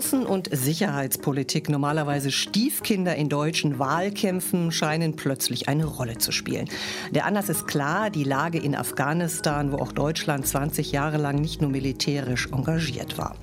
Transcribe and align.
Außen- 0.00 0.24
und 0.24 0.48
Sicherheitspolitik, 0.50 1.68
normalerweise 1.68 2.30
Stiefkinder 2.30 3.16
in 3.16 3.28
deutschen 3.28 3.78
Wahlkämpfen, 3.78 4.72
scheinen 4.72 5.14
plötzlich 5.14 5.68
eine 5.68 5.84
Rolle 5.84 6.16
zu 6.16 6.32
spielen. 6.32 6.70
Der 7.10 7.26
Anlass 7.26 7.50
ist 7.50 7.66
klar, 7.66 8.08
die 8.08 8.24
Lage 8.24 8.58
in 8.58 8.74
Afghanistan, 8.74 9.72
wo 9.72 9.76
auch 9.76 9.92
Deutschland 9.92 10.46
20 10.46 10.92
Jahre 10.92 11.18
lang 11.18 11.38
nicht 11.38 11.60
nur 11.60 11.68
militärisch 11.68 12.48
engagiert 12.50 13.18
war. 13.18 13.36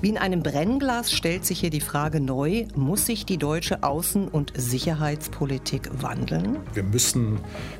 Wie 0.00 0.08
in 0.08 0.16
einem 0.16 0.42
Brennglas 0.42 1.12
stellt 1.12 1.44
sich 1.44 1.60
hier 1.60 1.68
die 1.68 1.82
Frage 1.82 2.20
neu, 2.20 2.64
muss 2.74 3.04
sich 3.04 3.26
die 3.26 3.36
deutsche 3.36 3.82
Außen- 3.82 4.28
und 4.30 4.54
Sicherheitspolitik 4.56 5.90
wandeln? 6.00 6.56
Wir 6.72 6.84
müssen 6.84 7.38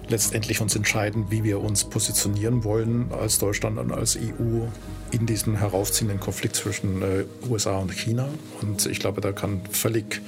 letztendlich 0.08 0.60
uns 0.60 0.76
entscheiden, 0.76 1.30
wie 1.30 1.44
wir 1.44 1.62
uns 1.62 1.84
positionieren 1.84 2.62
wollen 2.62 3.06
als 3.18 3.38
Deutschland 3.38 3.78
und 3.78 3.90
als 3.90 4.16
EU 4.16 4.66
in 5.12 5.26
diesem 5.26 5.56
heraufziehenden 5.56 6.20
Konflikt 6.20 6.56
zwischen 6.56 7.02
äh, 7.02 7.24
USA 7.48 7.78
und 7.78 7.92
China. 7.92 8.17
Und 8.60 8.86
ich 8.86 9.00
glaube, 9.00 9.20
da 9.20 9.32
kann 9.32 9.60
völlig 9.70 10.20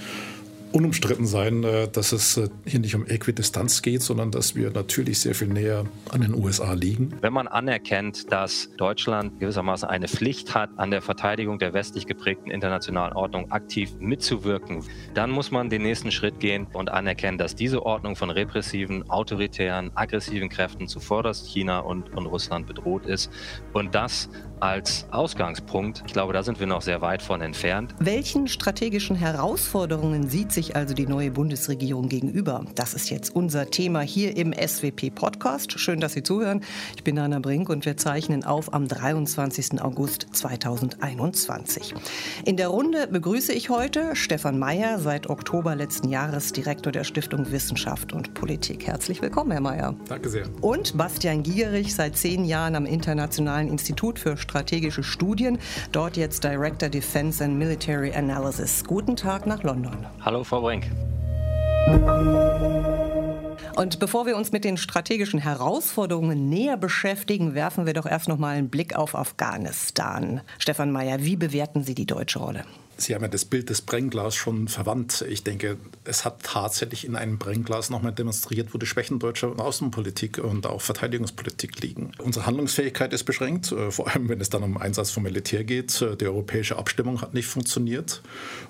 unumstritten 0.73 1.27
sein, 1.27 1.65
äh, 1.65 1.89
dass 1.89 2.13
es 2.13 2.37
äh, 2.37 2.49
hier 2.65 2.81
nicht 2.81 2.95
um 2.95 3.07
Äquidistanz 3.07 3.83
geht, 3.83 4.03
sondern 4.03 4.31
dass 4.31 4.55
wir 4.55 4.71
natürlich 4.71 5.21
sehr 5.21 5.35
viel 5.35 5.49
näher 5.49 5.85
an 6.11 6.21
den 6.21 6.35
USA 6.35 6.73
liegen. 6.73 7.13
Wenn 7.21 7.33
man 7.33 7.49
anerkennt, 7.49 8.31
dass 8.33 8.71
Deutschland 8.77 9.41
gewissermaßen 9.41 9.89
eine 9.89 10.09
Pflicht 10.09 10.55
hat, 10.55 10.71
an 10.77 10.91
der 10.91 11.03
Verteidigung 11.03 11.59
der 11.59 11.73
westlich 11.73 12.07
geprägten 12.07 12.51
internationalen 12.51 13.15
Ordnung 13.15 13.51
aktiv 13.51 13.91
mitzuwirken, 13.99 14.85
dann 15.15 15.31
muss 15.31 15.51
man 15.51 15.71
den 15.71 15.83
nächsten 15.83 16.13
Schritt 16.13 16.41
gehen 16.41 16.67
und 16.73 16.91
anerkennen, 16.91 17.39
dass 17.39 17.55
diese 17.55 17.85
Ordnung 17.85 18.17
von 18.17 18.31
repressiven, 18.31 19.09
autoritären, 19.11 19.91
aggressiven 19.95 20.49
Kräften 20.49 20.89
zuvorderst 20.89 21.47
China 21.47 21.81
und, 21.81 22.17
und 22.17 22.27
Russland 22.27 22.67
bedroht 22.67 23.07
ist 23.07 23.31
und 23.73 23.95
das 23.95 24.29
als 24.61 25.07
Ausgangspunkt. 25.11 26.03
Ich 26.07 26.13
glaube, 26.13 26.33
da 26.33 26.43
sind 26.43 26.61
wir 26.61 26.67
noch 26.67 26.83
sehr 26.83 27.01
weit 27.01 27.23
von 27.23 27.41
entfernt. 27.41 27.95
Welchen 27.99 28.47
strategischen 28.47 29.17
Herausforderungen 29.17 30.29
sieht 30.29 30.53
sich 30.53 30.60
also 30.77 30.95
die 30.95 31.07
neue 31.07 31.31
Bundesregierung 31.31 32.09
gegenüber? 32.09 32.65
Das 32.75 32.95
ist 32.95 33.11
jetzt 33.11 33.35
unser 33.35 33.71
Thema 33.71 34.01
hier 34.01 34.37
im 34.37 34.53
SWP-Podcast. 34.53 35.79
Schön, 35.79 36.01
dass 36.01 36.13
Sie 36.13 36.23
zuhören. 36.23 36.61
Ich 36.97 37.03
bin 37.03 37.19
Anna 37.19 37.39
Brink 37.39 37.69
und 37.71 37.87
wir 37.87 37.97
zeichnen 37.97 38.45
auf 38.45 38.75
am 38.75 38.87
23. 38.87 39.81
August 39.83 40.27
2021. 40.33 41.95
In 42.45 42.57
der 42.57 42.69
Runde 42.69 43.07
begrüße 43.07 43.53
ich 43.53 43.71
heute 43.71 44.15
Stefan 44.15 44.59
Mayer, 44.59 44.99
seit 44.99 45.31
Oktober 45.31 45.75
letzten 45.75 46.11
Jahres 46.11 46.53
Direktor 46.53 46.93
der 46.93 47.05
Stiftung 47.05 47.51
Wissenschaft 47.51 48.13
und 48.13 48.35
Politik. 48.35 48.87
Herzlich 48.87 49.23
willkommen, 49.23 49.53
Herr 49.53 49.63
Mayer. 49.63 49.95
Danke 50.09 50.29
sehr. 50.29 50.47
Und 50.61 50.97
Bastian 50.99 51.43
Giegerich, 51.43 51.95
seit 51.95 52.17
zehn 52.17 52.45
Jahren 52.45 52.77
am 52.77 52.85
Internationalen 52.85 53.69
Institut 53.69 54.19
für 54.19 54.37
strategische 54.37 55.03
Studien. 55.03 55.59
Dort 55.93 56.17
jetzt 56.17 56.45
Director 56.45 56.91
Defense 56.91 57.43
and 57.43 57.57
Military 57.57 58.13
Analysis. 58.13 58.85
Guten 58.85 59.17
Tag 59.17 59.47
nach 59.47 59.63
London. 59.63 59.97
Hallo, 60.21 60.45
Frau 60.51 60.61
Brink. 60.61 60.91
Und 63.77 63.99
bevor 63.99 64.27
wir 64.27 64.37
uns 64.37 64.53
mit 64.53 64.65
den 64.65 64.77
strategischen 64.77 65.41
Herausforderungen 65.41 66.49
näher 66.49 66.77
beschäftigen, 66.77 67.55
werfen 67.55 67.87
wir 67.87 67.95
doch 67.95 68.07
erst 68.07 68.29
noch 68.29 68.39
mal 68.39 68.57
einen 68.57 68.69
Blick 68.69 68.97
auf 68.97 69.15
Afghanistan. 69.15 70.41
Stefan 70.59 70.93
Mayer, 70.93 71.25
wie 71.25 71.37
bewerten 71.37 71.85
Sie 71.85 71.95
die 71.95 72.07
deutsche 72.07 72.39
Rolle? 72.39 72.65
Sie 73.01 73.15
haben 73.15 73.23
ja 73.23 73.29
das 73.29 73.47
Bild 73.47 73.71
des 73.71 73.81
Brennglas 73.81 74.35
schon 74.35 74.69
verwandt. 74.69 75.25
Ich 75.27 75.43
denke, 75.43 75.79
es 76.05 76.27
hat 76.27 76.43
tatsächlich 76.43 77.07
in 77.07 77.17
einem 77.17 77.39
Brennglas 77.39 77.89
nochmal 77.89 78.13
demonstriert, 78.13 78.75
wo 78.75 78.79
die 78.79 78.85
Schwächen 78.85 79.19
deutscher 79.19 79.59
Außenpolitik 79.59 80.39
und 80.39 80.67
auch 80.67 80.83
Verteidigungspolitik 80.83 81.81
liegen. 81.81 82.13
Unsere 82.19 82.45
Handlungsfähigkeit 82.45 83.15
ist 83.15 83.25
beschränkt, 83.25 83.73
äh, 83.73 83.91
vor 83.91 84.09
allem 84.09 84.29
wenn 84.29 84.41
es 84.41 84.51
dann 84.51 84.63
um 84.63 84.77
Einsatz 84.77 85.11
vom 85.11 85.23
Militär 85.23 85.65
geht. 85.65 86.03
Äh, 86.03 86.17
die 86.17 86.27
europäische 86.27 86.77
Abstimmung 86.77 87.23
hat 87.23 87.33
nicht 87.33 87.47
funktioniert. 87.47 88.21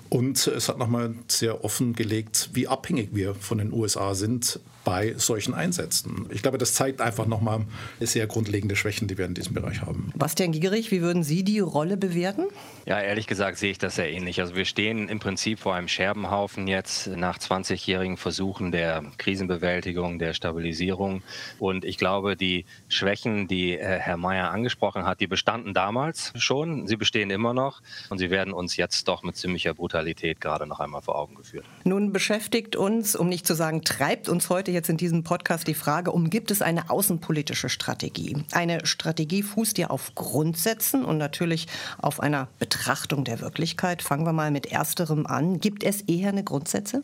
Und 0.09 0.47
es 0.47 0.69
hat 0.69 0.77
nochmal 0.77 1.13
sehr 1.27 1.65
offengelegt, 1.65 2.51
wie 2.53 2.69
abhängig 2.69 3.09
wir 3.11 3.35
von 3.35 3.57
den 3.57 3.73
USA 3.73 4.15
sind 4.15 4.61
bei 4.83 5.13
solchen 5.17 5.53
Einsätzen. 5.53 6.27
Ich 6.29 6.41
glaube, 6.41 6.57
das 6.57 6.73
zeigt 6.73 7.01
einfach 7.01 7.25
nochmal 7.25 7.65
sehr 7.99 8.27
grundlegende 8.27 8.75
Schwächen, 8.75 9.07
die 9.07 9.17
wir 9.17 9.25
in 9.25 9.33
diesem 9.33 9.53
Bereich 9.53 9.81
haben. 9.81 10.11
Bastian 10.15 10.51
Giegerich, 10.51 10.91
wie 10.91 11.01
würden 11.01 11.23
Sie 11.23 11.43
die 11.43 11.59
Rolle 11.59 11.97
bewerten? 11.97 12.45
Ja, 12.85 12.99
ehrlich 12.99 13.27
gesagt 13.27 13.57
sehe 13.57 13.71
ich 13.71 13.77
das 13.77 13.95
sehr 13.95 14.11
ähnlich. 14.11 14.39
Also 14.41 14.55
wir 14.55 14.65
stehen 14.65 15.07
im 15.07 15.19
Prinzip 15.19 15.59
vor 15.59 15.75
einem 15.75 15.87
Scherbenhaufen 15.87 16.67
jetzt 16.67 17.07
nach 17.07 17.37
20-jährigen 17.37 18.17
Versuchen 18.17 18.71
der 18.71 19.03
Krisenbewältigung, 19.17 20.19
der 20.19 20.33
Stabilisierung. 20.33 21.21
Und 21.59 21.85
ich 21.85 21.97
glaube, 21.97 22.35
die 22.35 22.65
Schwächen, 22.89 23.47
die 23.47 23.77
äh, 23.77 23.99
Herr 23.99 24.17
Mayer 24.17 24.51
angesprochen 24.51 25.05
hat, 25.05 25.19
die 25.19 25.27
bestanden 25.27 25.73
damals 25.73 26.33
schon. 26.35 26.87
Sie 26.87 26.95
bestehen 26.95 27.29
immer 27.29 27.53
noch. 27.53 27.81
Und 28.09 28.17
sie 28.17 28.31
werden 28.31 28.53
uns 28.53 28.77
jetzt 28.77 29.07
doch 29.07 29.23
mit 29.23 29.35
ziemlicher 29.35 29.73
Brutalität 29.73 30.41
gerade 30.41 30.65
noch 30.65 30.79
einmal 30.79 31.01
vor 31.01 31.15
Augen 31.15 31.35
geführt. 31.35 31.65
Nun 31.83 32.11
beschäftigt 32.11 32.75
uns, 32.75 33.15
um 33.15 33.29
nicht 33.29 33.45
zu 33.45 33.53
sagen, 33.53 33.83
treibt 33.83 34.27
uns 34.27 34.49
heute 34.49 34.70
jetzt 34.71 34.89
in 34.89 34.97
diesem 34.97 35.23
Podcast 35.23 35.67
die 35.67 35.73
Frage 35.73 36.11
um, 36.11 36.29
gibt 36.29 36.51
es 36.51 36.61
eine 36.61 36.89
außenpolitische 36.89 37.69
Strategie? 37.69 38.35
Eine 38.51 38.85
Strategie 38.85 39.43
fußt 39.43 39.77
ja 39.77 39.89
auf 39.89 40.15
Grundsätzen 40.15 41.05
und 41.05 41.17
natürlich 41.17 41.67
auf 41.99 42.19
einer 42.19 42.47
Betrachtung 42.59 43.23
der 43.23 43.39
Wirklichkeit. 43.39 44.01
Fangen 44.01 44.25
wir 44.25 44.33
mal 44.33 44.51
mit 44.51 44.65
ersterem 44.65 45.27
an. 45.27 45.59
Gibt 45.59 45.83
es 45.83 46.01
eher 46.01 46.29
eine 46.29 46.43
Grundsätze? 46.43 47.03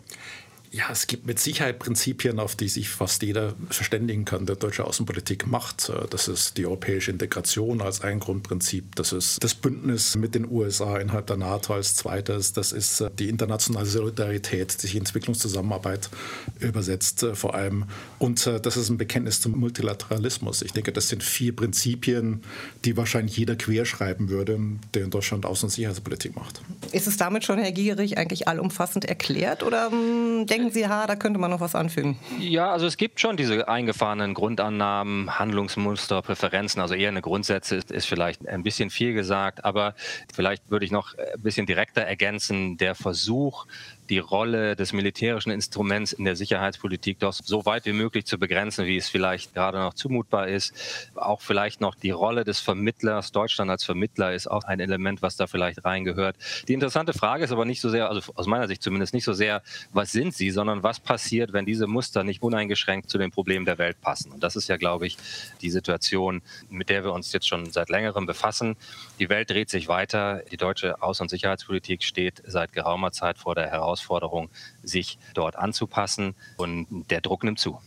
Ja, 0.77 0.91
es 0.91 1.07
gibt 1.07 1.25
mit 1.25 1.39
Sicherheit 1.39 1.79
Prinzipien, 1.79 2.39
auf 2.39 2.55
die 2.55 2.67
sich 2.67 2.89
fast 2.89 3.23
jeder 3.23 3.55
verständigen 3.71 4.25
kann, 4.25 4.45
der 4.45 4.57
deutsche 4.57 4.85
Außenpolitik 4.85 5.47
macht. 5.47 5.91
Das 6.11 6.27
ist 6.27 6.55
die 6.55 6.67
europäische 6.67 7.09
Integration 7.09 7.81
als 7.81 8.01
ein 8.01 8.19
Grundprinzip. 8.19 8.95
Das 8.95 9.11
ist 9.11 9.43
das 9.43 9.55
Bündnis 9.55 10.15
mit 10.15 10.35
den 10.35 10.47
USA 10.47 10.97
innerhalb 10.97 11.25
der 11.25 11.38
NATO 11.38 11.73
als 11.73 11.95
zweites. 11.95 12.53
Das 12.53 12.73
ist 12.73 13.03
die 13.17 13.27
internationale 13.27 13.88
Solidarität, 13.88 14.77
die 14.77 14.81
sich 14.81 14.93
in 14.93 14.99
Entwicklungszusammenarbeit 14.99 16.11
übersetzt 16.59 17.25
vor 17.33 17.55
allem. 17.55 17.85
Und 18.19 18.45
das 18.45 18.77
ist 18.77 18.89
ein 18.89 18.99
Bekenntnis 18.99 19.41
zum 19.41 19.57
Multilateralismus. 19.57 20.61
Ich 20.61 20.73
denke, 20.73 20.91
das 20.91 21.09
sind 21.09 21.23
vier 21.23 21.55
Prinzipien, 21.55 22.44
die 22.85 22.97
wahrscheinlich 22.97 23.35
jeder 23.35 23.55
querschreiben 23.55 24.29
würde, 24.29 24.59
der 24.94 25.05
in 25.05 25.09
Deutschland 25.09 25.47
Außen- 25.47 25.63
und 25.63 25.69
Sicherheitspolitik 25.71 26.35
macht. 26.35 26.61
Ist 26.91 27.07
es 27.07 27.17
damit 27.17 27.45
schon, 27.45 27.57
Herr 27.57 27.71
Giegerich, 27.71 28.19
eigentlich 28.19 28.47
allumfassend 28.47 29.05
erklärt 29.05 29.63
oder 29.63 29.89
hm, 29.89 30.45
denken 30.67 30.73
Sie, 30.73 30.88
ha, 30.88 31.07
da 31.07 31.16
könnte 31.16 31.39
man 31.39 31.51
noch 31.51 31.59
was 31.59 31.75
anfügen? 31.75 32.17
Ja, 32.39 32.72
also 32.72 32.85
es 32.85 32.97
gibt 32.97 33.19
schon 33.19 33.38
diese 33.38 33.67
eingefahrenen 33.67 34.33
Grundannahmen, 34.33 35.39
Handlungsmuster, 35.39 36.22
Präferenzen. 36.22 36.81
Also 36.81 36.94
eher 36.95 37.09
eine 37.09 37.22
Grundsätze 37.22 37.75
ist, 37.75 37.91
ist 37.91 38.05
vielleicht 38.05 38.47
ein 38.47 38.63
bisschen 38.63 38.89
viel 38.89 39.13
gesagt, 39.13 39.66
aber 39.66 39.95
vielleicht 40.33 40.69
würde 40.69 40.85
ich 40.85 40.91
noch 40.91 41.16
ein 41.17 41.41
bisschen 41.41 41.66
direkter 41.66 42.01
ergänzen, 42.01 42.77
der 42.77 42.95
Versuch, 42.95 43.66
die 44.09 44.19
Rolle 44.19 44.75
des 44.75 44.94
militärischen 44.94 45.51
Instruments 45.51 46.13
in 46.13 46.25
der 46.25 46.35
Sicherheitspolitik 46.35 47.19
doch 47.19 47.34
so 47.34 47.66
weit 47.66 47.85
wie 47.85 47.94
möglich 47.94 48.25
zu 48.25 48.38
begrenzen, 48.38 48.85
wie 48.85 48.97
es 48.97 49.09
vielleicht 49.09 49.53
gerade 49.53 49.78
noch 49.78 49.94
zumutbar 49.94 50.47
ist. 50.47 50.73
Auch 51.16 51.41
vielleicht 51.41 51.81
noch 51.81 51.95
die 51.95 52.12
Rolle 52.12 52.44
des 52.44 52.59
Vermittlers, 52.59 53.31
Deutschland 53.31 53.69
als 53.69 53.84
Vermittler 53.84 54.34
ist 54.34 54.47
auch 54.47 54.63
ein 54.63 54.79
Element, 54.79 55.22
was 55.22 55.35
da 55.35 55.47
vielleicht 55.47 55.85
reingehört. 55.85 56.35
Die 56.68 56.73
interessante 56.73 57.13
Frage 57.13 57.44
ist 57.44 57.51
aber 57.51 57.66
nicht 57.66 57.81
so 57.81 57.90
sehr, 57.90 58.09
also 58.09 58.34
aus 58.35 58.47
meiner 58.47 58.68
Sicht 58.68 58.81
zumindest 58.81 59.13
nicht 59.13 59.25
so 59.25 59.34
sehr, 59.34 59.62
was 59.91 60.12
sind 60.12 60.34
sie, 60.34 60.51
sondern 60.51 60.84
was 60.84 61.00
passiert, 61.00 61.53
wenn 61.53 61.66
diese 61.66 61.88
Muster 61.88 62.24
nicht 62.24 62.41
uneingeschränkt 62.41 63.09
zu 63.09 63.18
den 63.18 63.31
Problemen 63.31 63.66
der 63.66 63.78
Welt 63.78 64.00
passen. 64.01 64.31
Und 64.31 64.44
das 64.44 64.56
ist 64.56 64.68
ja, 64.68 64.78
glaube 64.78 65.07
ich, 65.07 65.18
die 65.62 65.69
Situation, 65.69 66.41
mit 66.69 66.89
der 66.89 67.03
wir 67.03 67.13
uns 67.13 67.31
jetzt 67.34 67.47
schon 67.47 67.72
seit 67.72 67.89
längerem 67.89 68.25
befassen. 68.25 68.75
Die 69.19 69.29
Welt 69.29 69.50
dreht 69.50 69.69
sich 69.69 69.88
weiter. 69.88 70.44
Die 70.51 70.57
deutsche 70.57 71.01
Außen- 71.01 71.24
und 71.24 71.29
Sicherheitspolitik 71.29 72.03
steht 72.03 72.41
seit 72.45 72.74
geraumer 72.74 73.12
Zeit 73.12 73.38
vor 73.38 73.56
der 73.56 73.68
Herausforderung, 73.68 73.97
Herausforderung, 73.97 74.50
sich 74.84 75.18
dort 75.34 75.56
anzupassen. 75.56 76.35
Und 76.58 76.88
der 77.09 77.22
Druck 77.22 77.44
nimmt 77.44 77.59
zu. 77.59 77.80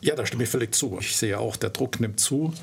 Ja, 0.00 0.14
da 0.14 0.24
stimme 0.24 0.44
ich 0.44 0.50
völlig 0.50 0.76
zu. 0.76 0.96
Ich 1.00 1.16
sehe 1.16 1.40
auch, 1.40 1.56
der 1.56 1.70
Druck 1.70 1.98
nimmt 1.98 2.20
zu. 2.20 2.54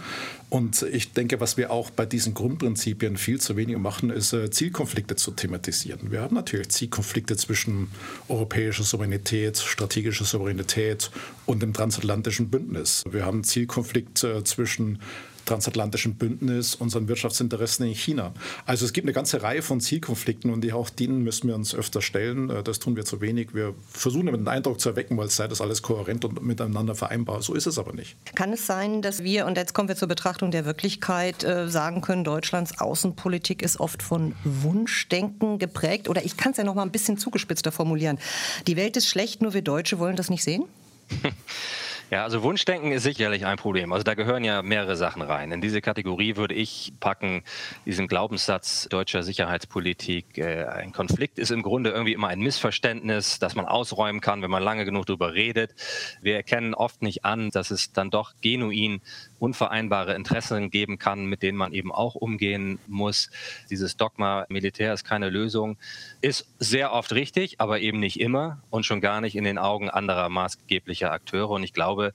Und 0.50 0.84
ich 0.84 1.12
denke, 1.12 1.42
was 1.42 1.58
wir 1.58 1.70
auch 1.70 1.90
bei 1.90 2.06
diesen 2.06 2.34
Grundprinzipien 2.34 3.18
viel 3.18 3.42
zu 3.42 3.58
wenig 3.58 3.78
machen, 3.78 4.10
ist 4.10 4.32
äh, 4.32 4.50
Zielkonflikte 4.50 5.18
zu 5.18 5.32
thematisieren. 5.32 6.12
Wir 6.12 6.22
haben 6.22 6.36
natürlich 6.36 6.70
Zielkonflikte 6.70 7.36
zwischen 7.36 7.92
europäischer 8.30 8.84
Souveränität, 8.84 9.58
strategischer 9.58 10.24
Souveränität 10.24 11.12
und 11.46 11.62
dem 11.62 11.74
transatlantischen 11.74 12.50
Bündnis. 12.50 13.04
Wir 13.10 13.26
haben 13.26 13.44
Zielkonflikte 13.44 14.46
zwischen 14.46 15.00
transatlantischen 15.46 16.16
Bündnis, 16.16 16.76
unseren 16.76 17.08
Wirtschaftsinteressen 17.08 17.88
in 17.88 17.96
China. 17.96 18.34
Also 18.66 18.86
es 18.86 18.94
gibt 18.94 19.06
eine 19.06 19.14
ganze 19.14 19.42
Reihe 19.42 19.62
von 19.62 19.80
Zielkonflikten 19.80 20.52
und 20.52 20.66
auch 20.74 20.90
denen 20.90 21.24
müssen 21.24 21.48
wir 21.48 21.56
uns 21.56 21.76
öfter 21.76 22.02
stellen. 22.02 22.50
Äh, 22.50 22.64
das 22.64 22.80
tun 22.80 22.96
wir 22.96 23.06
zu 23.06 23.22
wenig. 23.22 23.54
Wir 23.54 23.74
versuchen 23.90 24.26
damit 24.26 24.42
den 24.42 24.48
Eindruck 24.48 24.80
zu 24.80 24.90
erwecken, 24.90 25.18
weil 25.18 25.28
es 25.28 25.36
sei 25.36 25.48
das 25.48 25.62
alles 25.62 25.82
kohärent 25.82 26.26
und 26.26 26.44
miteinander 26.44 26.96
vereinbar. 26.96 27.42
So 27.42 27.54
ist 27.54 27.68
es 27.68 27.78
aber 27.78 27.94
nicht. 27.94 28.18
Kann 28.36 28.54
es 28.54 28.66
sein, 28.66 29.02
dass 29.02 29.24
wir, 29.24 29.46
und 29.46 29.58
jetzt 29.58 29.74
kommen 29.74 29.88
wir 29.88 29.96
zur 29.96 30.08
Betrachtung 30.08 30.52
der 30.52 30.66
Wirklichkeit, 30.66 31.44
äh, 31.44 31.70
sagen 31.70 32.02
können, 32.02 32.24
Deutschlands 32.24 32.80
Außenpolitik 32.80 33.62
ist 33.62 33.80
oft 33.80 34.04
von 34.04 34.34
Wunschdenken 34.44 35.60
geprägt? 35.60 36.10
Oder 36.10 36.26
ich 36.26 36.38
kann 36.38 36.52
es 36.52 36.58
ja 36.58 36.64
noch 36.64 36.76
mal 36.76 36.84
ein 36.84 36.92
bisschen 36.92 37.18
zugespitzter 37.18 37.72
formulieren. 37.72 38.18
Die 38.68 38.76
Welt 38.76 38.98
ist 38.98 39.08
schlecht, 39.08 39.42
nur 39.42 39.54
wir 39.54 39.62
Deutsche 39.62 40.00
wollen 40.00 40.16
das 40.16 40.30
nicht 40.30 40.44
sehen? 40.44 40.64
Ja, 42.12 42.24
also 42.24 42.44
Wunschdenken 42.44 42.92
ist 42.92 43.02
sicherlich 43.02 43.48
ein 43.48 43.58
Problem. 43.58 43.92
Also 43.92 44.04
da 44.04 44.14
gehören 44.14 44.44
ja 44.44 44.62
mehrere 44.62 44.96
Sachen 44.96 45.24
rein. 45.24 45.52
In 45.52 45.60
diese 45.60 45.82
Kategorie 45.82 46.36
würde 46.36 46.54
ich 46.54 46.94
packen 47.00 47.44
diesen 47.86 48.08
Glaubenssatz 48.08 48.88
deutscher 48.90 49.24
Sicherheitspolitik. 49.24 50.38
Äh, 50.38 50.66
ein 50.66 50.92
Konflikt 50.92 51.40
ist 51.40 51.50
im 51.50 51.64
Grunde 51.64 51.90
irgendwie 51.90 52.14
immer 52.14 52.28
ein 52.28 52.42
Missverständnis, 52.42 53.40
das 53.40 53.56
man 53.56 53.66
ausräumen 53.66 54.22
kann, 54.22 54.44
wenn 54.44 54.52
man 54.52 54.62
lange 54.62 54.86
genug 54.86 55.08
darüber 55.08 55.34
redet. 55.34 55.74
Wir 56.22 56.36
erkennen 56.36 56.76
oft 56.76 57.02
nicht 57.02 57.26
an, 57.26 57.50
dass 57.50 57.72
es 57.72 57.92
dann 57.92 58.12
doch 58.12 58.34
genuin 58.40 59.02
unvereinbare 59.40 60.16
Interessen 60.16 60.70
geben 60.70 60.98
kann, 60.98 61.26
mit 61.26 61.44
denen 61.44 61.58
man 61.58 61.74
eben 61.74 61.92
auch 61.92 62.16
umgehen 62.16 62.80
muss. 62.88 63.30
Dieses 63.70 63.98
Dogma, 63.98 64.46
Militär 64.50 64.94
ist 64.94 65.04
keine 65.04 65.30
Lösung, 65.30 65.78
ist 66.22 66.48
sehr 66.60 66.94
oft 66.94 67.14
richtig, 67.14 67.60
aber 67.60 67.80
eben 67.80 68.00
nicht 68.00 68.20
immer 68.20 68.62
und 68.70 68.86
schon 68.86 69.02
gar 69.02 69.22
nicht 69.22 69.36
in 69.36 69.44
den 69.44 69.58
Augen 69.58 69.90
anderer 69.90 70.30
maßgeblicher 70.30 71.12
Akteure. 71.12 71.52
Und 71.52 71.64
ich 71.64 71.74
glaube, 71.74 72.14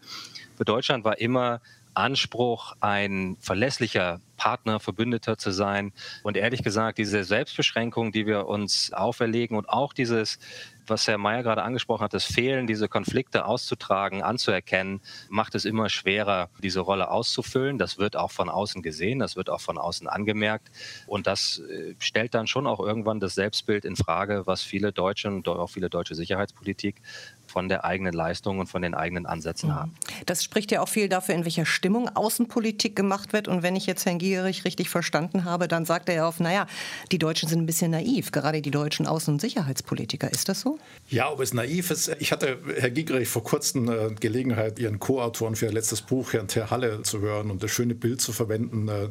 für 0.57 0.65
Deutschland 0.65 1.05
war 1.05 1.19
immer 1.19 1.61
Anspruch, 1.95 2.75
ein 2.81 3.37
verlässlicher 3.41 4.21
Partner, 4.41 4.81
Verbündeter 4.81 5.37
zu 5.37 5.51
sein. 5.51 5.93
Und 6.23 6.39
ehrlich 6.39 6.63
gesagt, 6.63 6.97
diese 6.97 7.25
Selbstbeschränkung, 7.25 8.11
die 8.11 8.27
wir 8.27 8.47
uns 8.47 8.91
auferlegen 8.91 9.55
und 9.55 9.69
auch 9.69 9.93
dieses, 9.93 10.39
was 10.87 11.07
Herr 11.07 11.19
Mayer 11.19 11.43
gerade 11.43 11.63
angesprochen 11.63 12.03
hat, 12.03 12.15
das 12.15 12.25
Fehlen, 12.25 12.67
diese 12.67 12.89
Konflikte 12.89 13.45
auszutragen, 13.45 14.23
anzuerkennen, 14.23 15.03
macht 15.29 15.55
es 15.55 15.67
immer 15.67 15.91
schwerer, 15.91 16.49
diese 16.63 16.81
Rolle 16.81 17.11
auszufüllen. 17.11 17.77
Das 17.77 17.99
wird 17.99 18.17
auch 18.17 18.31
von 18.31 18.49
außen 18.49 18.81
gesehen, 18.81 19.19
das 19.19 19.37
wird 19.37 19.51
auch 19.51 19.61
von 19.61 19.77
außen 19.77 20.09
angemerkt. 20.09 20.71
Und 21.07 21.27
das 21.27 21.59
äh, 21.59 21.95
stellt 21.99 22.33
dann 22.33 22.47
schon 22.47 22.67
auch 22.67 22.81
irgendwann 22.81 23.21
das 23.21 23.35
Selbstbild 23.35 23.85
in 23.85 23.95
Frage, 23.95 24.47
was 24.47 24.63
viele 24.63 24.91
Deutsche 24.91 25.29
und 25.29 25.47
auch 25.49 25.69
viele 25.69 25.91
deutsche 25.91 26.15
Sicherheitspolitik 26.15 27.03
von 27.51 27.69
der 27.69 27.85
eigenen 27.85 28.15
Leistung 28.15 28.59
und 28.59 28.69
von 28.69 28.81
den 28.81 28.95
eigenen 28.95 29.27
Ansätzen 29.27 29.71
mhm. 29.71 29.75
haben. 29.75 29.95
Das 30.27 30.43
spricht 30.43 30.71
ja 30.71 30.81
auch 30.81 30.89
viel 30.89 31.09
dafür, 31.09 31.35
in 31.35 31.45
welcher 31.45 31.67
Stimmung 31.67 32.09
Außenpolitik 32.09 32.97
gemacht 32.97 33.33
wird. 33.33 33.49
Und 33.49 33.63
wenn 33.63 33.77
ich 33.77 33.87
jetzt 33.87 34.07
Herrn 34.07 34.19
Gierich 34.31 34.65
richtig 34.65 34.89
verstanden 34.89 35.45
habe, 35.45 35.67
dann 35.67 35.85
sagt 35.85 36.09
er 36.09 36.15
ja 36.15 36.29
auf, 36.29 36.39
naja, 36.39 36.67
die 37.11 37.19
Deutschen 37.19 37.49
sind 37.49 37.61
ein 37.61 37.67
bisschen 37.67 37.91
naiv, 37.91 38.31
gerade 38.31 38.63
die 38.63 38.71
deutschen 38.71 39.07
Außen- 39.09 39.31
und 39.31 39.41
Sicherheitspolitiker. 39.41 40.31
Ist 40.31 40.49
das 40.49 40.61
so? 40.61 40.79
Ja, 41.09 41.33
ob 41.33 41.41
es 41.41 41.53
naiv 41.53 41.91
ist. 41.91 42.13
Ich 42.21 42.31
hatte 42.31 42.59
Herr 42.79 42.91
Giegerich 42.91 43.29
vor 43.29 43.43
kurzem 43.43 43.91
äh, 43.91 44.15
Gelegenheit, 44.21 44.79
Ihren 44.79 45.01
Co-Autoren 45.01 45.57
für 45.57 45.67
Ihr 45.67 45.73
letztes 45.73 46.03
Buch, 46.03 46.33
Herrn 46.33 46.47
Terhalle, 46.47 47.03
zu 47.03 47.19
hören 47.21 47.51
und 47.51 47.63
das 47.63 47.73
schöne 47.73 47.97
Bild 47.97 48.21
zu 48.21 48.33
verwenden, 48.33 48.87
äh, 48.87 49.09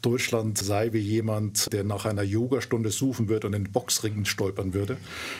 Deutschland 0.00 0.56
sei 0.56 0.92
wie 0.94 1.00
jemand, 1.00 1.70
der 1.72 1.84
nach 1.84 2.06
einer 2.06 2.22
Yogastunde 2.22 2.90
suchen 2.90 3.28
würde 3.28 3.48
und 3.48 3.52
in 3.52 3.70
Boxringen 3.70 4.24
stolpern 4.24 4.72
würde. 4.72 4.96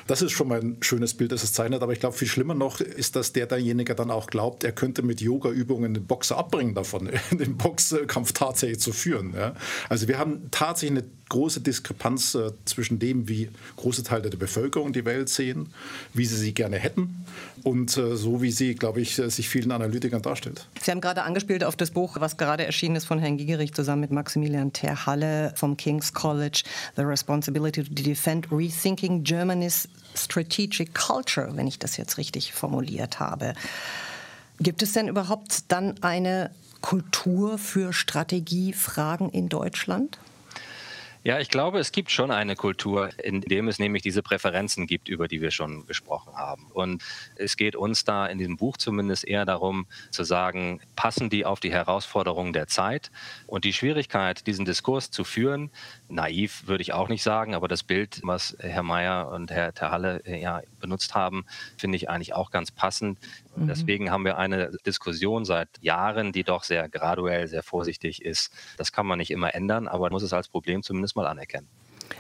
Das 0.07 0.21
ist 0.21 0.33
schon 0.33 0.49
mal 0.49 0.61
ein 0.61 0.77
schönes 0.83 1.15
Bild, 1.15 1.33
das 1.33 1.43
es 1.43 1.55
zeichnet. 1.55 1.83
Aber 1.83 1.93
ich 1.93 2.01
glaube, 2.01 2.17
viel 2.17 2.29
schlimmer 2.29 2.55
noch 2.55 2.81
ist, 2.81 3.17
dass 3.17 3.33
der 3.33 3.47
derjenige 3.47 3.95
dann 3.95 4.11
auch 4.11 4.27
glaubt, 4.27 4.63
er 4.63 4.73
könnte 4.73 5.03
mit 5.03 5.23
Yoga-Übungen 5.23 5.95
den 5.95 6.07
Boxer 6.07 6.37
abbringen 6.37 6.75
davon, 6.75 7.11
den 7.31 7.57
Boxkampf 7.57 8.33
tatsächlich 8.33 8.81
zu 8.81 8.93
führen. 8.93 9.22
Ja. 9.37 9.55
Also 9.89 10.09
wir 10.09 10.19
haben 10.19 10.49
tatsächlich 10.51 10.99
eine 10.99 11.09
große 11.29 11.61
Diskrepanz 11.61 12.35
äh, 12.35 12.53
zwischen 12.67 12.99
dem, 12.99 13.29
wie 13.29 13.49
große 13.77 14.03
Teile 14.03 14.29
der 14.29 14.39
Bevölkerung 14.39 14.93
die 14.93 15.05
Welt 15.05 15.29
sehen, 15.29 15.73
wie 16.13 16.27
sie 16.27 16.37
sie 16.37 16.53
gerne 16.53 16.79
hätten 16.79 17.25
und 17.63 17.97
äh, 17.97 18.17
so, 18.17 18.43
wie 18.43 18.51
sie, 18.51 18.75
glaube 18.75 19.01
ich, 19.01 19.19
äh, 19.19 19.31
sich 19.31 19.49
vielen 19.49 19.73
Analytikern 19.73 20.21
darstellt. 20.21 20.67
Sie 20.83 20.91
haben 20.91 21.01
gerade 21.01 21.23
angespielt 21.23 21.65
auf 21.65 21.77
das 21.77 21.91
Buch, 21.91 22.17
was 22.21 22.37
gerade 22.37 22.67
erschienen 22.67 22.97
ist 22.97 23.07
von 23.07 23.19
Herrn 23.19 23.39
Giegerich 23.39 23.73
zusammen 23.73 24.03
mit 24.03 24.11
Maximilian 24.11 24.73
Terhalle 24.73 25.55
vom 25.57 25.77
King's 25.77 26.13
College, 26.13 26.65
The 26.97 27.03
Responsibility 27.03 27.85
to 27.85 27.95
Defend 27.95 28.51
Rethinking 28.53 29.25
Germany's 29.25 29.89
Strategic 30.15 30.95
Culture, 30.95 31.57
wenn 31.57 31.67
ich 31.67 31.79
das 31.79 31.97
jetzt 31.97 32.19
richtig 32.19 32.53
formuliert 32.53 33.21
habe. 33.21 33.55
Gibt 34.61 34.83
es 34.83 34.93
denn 34.93 35.09
überhaupt 35.09 35.73
dann 35.73 35.95
eine 36.03 36.51
Kultur 36.83 37.57
für 37.57 37.93
Strategiefragen 37.93 39.31
in 39.31 39.49
Deutschland? 39.49 40.19
Ja, 41.25 41.39
ich 41.39 41.51
glaube, 41.51 41.79
es 41.79 41.93
gibt 41.93 42.11
schon 42.11 42.33
eine 42.33 42.57
Kultur, 42.57 43.11
in 43.23 43.43
dem 43.43 43.69
es 43.69 43.79
nämlich 43.79 44.03
diese 44.03 44.25
Präferenzen 44.25 44.89
gibt, 44.89 45.09
über 45.09 45.29
die 45.29 45.41
wir 45.41 45.53
schon 45.53 45.87
gesprochen 45.87 46.35
haben. 46.35 46.67
Und 46.73 47.01
es 47.37 47.57
geht 47.57 47.77
uns 47.77 48.03
da 48.03 48.27
in 48.27 48.39
diesem 48.39 48.57
Buch 48.57 48.77
zumindest 48.77 49.25
eher 49.25 49.45
darum 49.45 49.87
zu 50.11 50.25
sagen, 50.25 50.81
passen 50.97 51.31
die 51.31 51.47
auf 51.47 51.61
die 51.61 51.71
Herausforderungen 51.71 52.53
der 52.53 52.67
Zeit? 52.67 53.13
Und 53.47 53.65
die 53.65 53.73
Schwierigkeit, 53.73 54.49
diesen 54.49 54.65
Diskurs 54.65 55.13
zu 55.13 55.23
führen, 55.23 55.71
naiv 56.09 56.67
würde 56.67 56.83
ich 56.83 56.93
auch 56.93 57.09
nicht 57.09 57.23
sagen, 57.23 57.55
aber 57.55 57.69
das 57.69 57.85
Bild, 57.85 58.21
was 58.25 58.57
Herr 58.59 58.83
Mayer 58.83 59.31
und 59.31 59.53
Herr 59.53 59.73
Terhalle 59.73 60.23
äh, 60.25 60.43
ja 60.43 60.61
benutzt 60.81 61.15
haben, 61.15 61.45
finde 61.79 61.95
ich 61.95 62.11
eigentlich 62.11 62.35
auch 62.35 62.51
ganz 62.51 62.73
passend. 62.73 63.17
Mhm. 63.57 63.69
Deswegen 63.69 64.11
haben 64.11 64.25
wir 64.25 64.39
eine 64.39 64.71
Diskussion 64.87 65.45
seit 65.45 65.69
Jahren, 65.81 66.33
die 66.33 66.43
doch 66.43 66.65
sehr 66.65 66.89
graduell, 66.89 67.49
sehr 67.49 67.63
vorsichtig 67.63 68.25
ist. 68.25 68.51
Das 68.77 68.93
kann 68.93 69.07
man 69.07 69.19
nicht 69.19 69.31
immer 69.31 69.55
ändern, 69.55 69.89
aber 69.89 70.05
man 70.05 70.13
muss 70.13 70.23
es 70.23 70.33
als 70.33 70.49
Problem 70.49 70.83
zumindest 70.83 71.03
zumindest 71.03 71.17
mal 71.17 71.27
anerkennen. 71.27 71.69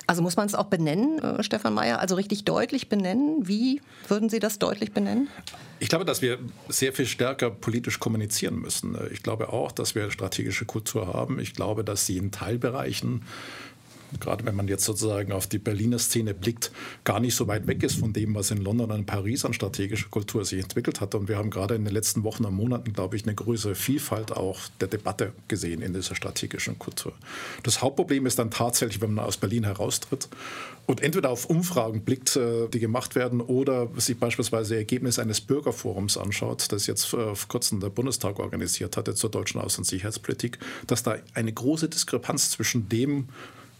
Also 0.07 0.23
muss 0.23 0.37
man 0.37 0.47
es 0.47 0.55
auch 0.55 0.67
benennen, 0.67 1.19
äh, 1.19 1.43
Stefan 1.43 1.75
Mayer, 1.75 2.01
also 2.01 2.15
richtig 2.15 2.45
deutlich 2.45 2.89
benennen? 2.89 3.47
Wie 3.47 3.81
würden 4.09 4.29
Sie 4.29 4.41
das 4.41 4.59
deutlich 4.59 4.93
benennen? 4.93 5.29
Ich 5.79 5.89
glaube, 5.89 6.05
dass 6.05 6.23
wir 6.23 6.39
sehr 6.69 6.93
viel 6.93 7.07
stärker 7.07 7.51
politisch 7.51 8.01
kommunizieren 8.01 8.57
müssen. 8.57 8.97
Ich 9.13 9.23
glaube 9.23 9.53
auch, 9.53 9.71
dass 9.71 9.95
wir 9.95 10.11
strategische 10.11 10.65
Kultur 10.65 11.13
haben. 11.13 11.39
Ich 11.39 11.55
glaube, 11.55 11.85
dass 11.85 12.07
sie 12.07 12.17
in 12.17 12.31
Teilbereichen 12.31 13.25
gerade 14.21 14.45
wenn 14.45 14.55
man 14.55 14.69
jetzt 14.69 14.85
sozusagen 14.85 15.33
auf 15.33 15.47
die 15.47 15.59
Berliner 15.59 15.99
Szene 15.99 16.35
blickt, 16.35 16.71
gar 17.05 17.21
nicht 17.21 17.35
so 17.35 17.49
weit 17.49 17.67
weg 17.67 17.83
ist 17.83 17.99
von 17.99 18.13
dem, 18.13 18.35
was 18.35 18.51
in 18.51 18.59
London 18.59 18.91
und 18.91 19.07
Paris 19.07 19.45
an 19.45 19.53
strategischer 19.53 20.09
Kultur 20.09 20.45
sich 20.45 20.63
entwickelt 20.63 21.01
hat. 21.01 21.15
Und 21.15 21.29
wir 21.29 21.37
haben 21.37 21.51
gerade 21.51 21.75
in 21.75 21.85
den 21.85 21.93
letzten 21.93 22.23
Wochen 22.25 22.45
und 22.45 22.55
Monaten, 22.55 22.93
glaube 22.93 23.17
ich, 23.17 23.25
eine 23.25 23.35
größere 23.35 23.75
Vielfalt 23.75 24.33
auch 24.33 24.61
der 24.81 24.89
Debatte 24.89 25.33
gesehen 25.49 25.83
in 25.83 25.95
dieser 25.95 26.15
strategischen 26.15 26.79
Kultur. 26.79 27.13
Das 27.63 27.83
Hauptproblem 27.83 28.27
ist 28.27 28.39
dann 28.39 28.51
tatsächlich, 28.51 29.01
wenn 29.01 29.15
man 29.15 29.25
aus 29.25 29.37
Berlin 29.37 29.65
heraustritt 29.65 30.29
und 30.87 31.01
entweder 31.01 31.31
auf 31.31 31.47
Umfragen 31.47 32.03
blickt, 32.03 32.37
äh, 32.37 32.69
die 32.69 32.81
gemacht 32.81 33.15
werden, 33.15 33.41
oder 33.41 33.89
sich 33.97 34.19
beispielsweise 34.19 34.77
Ergebnisse 34.77 35.23
eines 35.23 35.41
Bürgerforums 35.41 36.17
anschaut, 36.17 36.71
das 36.73 36.87
jetzt 36.87 37.13
äh, 37.15 37.35
vor 37.35 37.49
kurzem 37.49 37.81
der 37.81 37.91
Bundestag 37.91 38.39
organisiert 38.39 38.97
hatte 38.97 39.15
zur 39.15 39.31
deutschen 39.31 39.61
Außen- 39.61 39.79
und 39.79 39.85
Sicherheitspolitik, 39.85 40.59
dass 40.87 41.03
da 41.03 41.17
eine 41.35 41.53
große 41.53 41.89
Diskrepanz 41.89 42.51
zwischen 42.51 42.89
dem, 42.89 43.29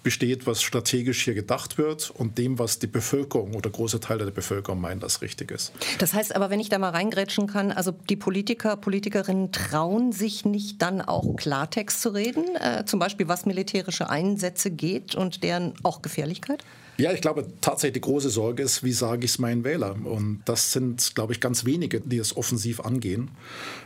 besteht, 0.03 0.47
was 0.47 0.63
strategisch 0.63 1.23
hier 1.25 1.35
gedacht 1.35 1.79
wird 1.79 2.11
und 2.11 2.39
dem, 2.39 2.59
was 2.59 2.79
die 2.79 2.87
Bevölkerung 2.87 3.55
oder 3.55 3.71
große 3.71 4.01
Teile 4.01 4.25
der 4.25 4.33
Bevölkerung 4.33 4.81
meinen, 4.81 5.01
das 5.01 5.23
richtig 5.23 5.51
ist. 5.51 5.73
Das 5.99 6.15
heißt 6.15 6.35
aber, 6.35 6.51
wenn 6.51 6.61
ich 6.61 6.69
da 6.69 6.79
mal 6.79 6.91
reingrätschen 6.91 7.47
kann, 7.47 7.73
also 7.73 7.93
die 7.93 8.17
Politiker, 8.17 8.77
Politikerinnen 8.77 9.53
trauen 9.53 10.13
sich 10.13 10.45
nicht 10.45 10.83
dann 10.83 11.01
auch 11.01 11.37
Klartext 11.37 12.03
zu 12.03 12.11
reden, 12.11 12.57
äh, 12.57 12.85
zum 12.85 12.99
Beispiel 12.99 13.29
was 13.29 13.47
militärische 13.47 14.11
Einsätze 14.11 14.71
geht 14.71 15.15
und 15.15 15.43
deren 15.43 15.75
auch 15.83 16.03
Gefährlichkeit? 16.03 16.65
Ja, 16.99 17.13
ich 17.13 17.21
glaube 17.23 17.47
tatsächlich 17.61 17.95
die 17.95 18.01
große 18.03 18.29
Sorge 18.29 18.63
ist, 18.63 18.85
wie 18.85 18.93
sage 18.93 19.25
ich 19.25 19.33
es 19.33 19.39
meinen 19.39 19.65
Wählern? 19.65 20.05
Und 20.05 20.43
das 20.45 20.73
sind, 20.73 21.15
glaube 21.15 21.33
ich, 21.33 21.41
ganz 21.41 21.65
wenige, 21.65 22.01
die 22.01 22.19
es 22.19 22.37
offensiv 22.37 22.81
angehen. 22.81 23.31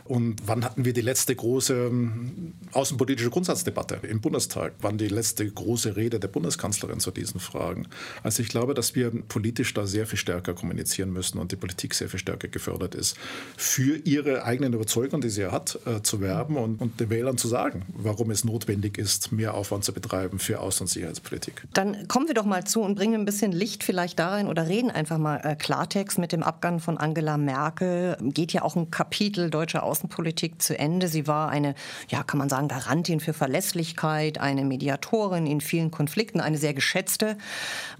Und 0.03 0.41
wann 0.45 0.65
hatten 0.65 0.83
wir 0.83 0.93
die 0.93 1.01
letzte 1.01 1.35
große 1.35 1.87
ähm, 1.87 2.53
außenpolitische 2.73 3.29
Grundsatzdebatte 3.29 3.99
im 4.07 4.19
Bundestag? 4.19 4.73
Wann 4.81 4.97
die 4.97 5.07
letzte 5.07 5.49
große 5.49 5.95
Rede 5.95 6.19
der 6.19 6.27
Bundeskanzlerin 6.27 6.99
zu 6.99 7.11
diesen 7.11 7.39
Fragen? 7.39 7.87
Also 8.23 8.43
ich 8.43 8.49
glaube, 8.49 8.73
dass 8.73 8.93
wir 8.93 9.11
politisch 9.27 9.73
da 9.73 9.87
sehr 9.87 10.05
viel 10.05 10.19
stärker 10.19 10.53
kommunizieren 10.53 11.11
müssen 11.11 11.39
und 11.39 11.51
die 11.51 11.55
Politik 11.55 11.93
sehr 11.93 12.09
viel 12.09 12.19
stärker 12.19 12.49
gefördert 12.49 12.93
ist, 12.93 13.17
für 13.55 13.97
ihre 14.03 14.43
eigenen 14.43 14.73
Überzeugungen, 14.73 15.21
die 15.21 15.29
sie 15.29 15.49
hat, 15.49 15.79
äh, 15.85 16.01
zu 16.01 16.19
werben 16.19 16.57
und, 16.57 16.81
und 16.81 16.99
den 16.99 17.09
Wählern 17.09 17.37
zu 17.37 17.47
sagen, 17.47 17.85
warum 17.87 18.31
es 18.31 18.43
notwendig 18.43 18.97
ist, 18.97 19.31
mehr 19.31 19.53
Aufwand 19.53 19.85
zu 19.85 19.93
betreiben 19.93 20.39
für 20.39 20.59
Außen- 20.59 20.81
und 20.81 20.87
Sicherheitspolitik. 20.87 21.63
Dann 21.73 22.07
kommen 22.07 22.27
wir 22.27 22.35
doch 22.35 22.45
mal 22.45 22.65
zu 22.65 22.81
und 22.81 22.96
bringen 22.97 23.13
ein 23.13 23.25
bisschen 23.25 23.51
Licht 23.51 23.83
vielleicht 23.83 24.17
da 24.17 24.29
rein 24.29 24.47
oder 24.47 24.67
reden 24.67 24.89
einfach 24.89 25.19
mal 25.19 25.39
äh, 25.43 25.55
Klartext 25.55 26.17
mit 26.17 26.31
dem 26.31 26.41
Abgang 26.41 26.79
von 26.79 26.97
Angela 26.97 27.37
Merkel. 27.37 28.17
Geht 28.19 28.53
ja 28.53 28.63
auch 28.63 28.75
ein 28.75 28.89
Kapitel 28.89 29.51
deutscher 29.51 29.83
Außenpolitik 29.83 30.59
zu 30.59 30.75
Ende. 30.79 31.07
Sie 31.07 31.27
war 31.27 31.49
eine, 31.49 31.75
ja, 32.09 32.23
kann 32.23 32.39
man 32.39 32.49
sagen, 32.49 32.67
Garantin 32.67 33.19
für 33.19 33.33
Verlässlichkeit, 33.33 34.39
eine 34.39 34.65
Mediatorin 34.65 35.45
in 35.45 35.61
vielen 35.61 35.91
Konflikten, 35.91 36.41
eine 36.41 36.57
sehr 36.57 36.73
geschätzte. 36.73 37.37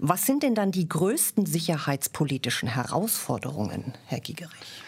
Was 0.00 0.26
sind 0.26 0.42
denn 0.42 0.56
dann 0.56 0.72
die 0.72 0.88
größten 0.88 1.46
sicherheitspolitischen 1.46 2.68
Herausforderungen, 2.68 3.94
Herr 4.06 4.18
Gigerich? 4.18 4.82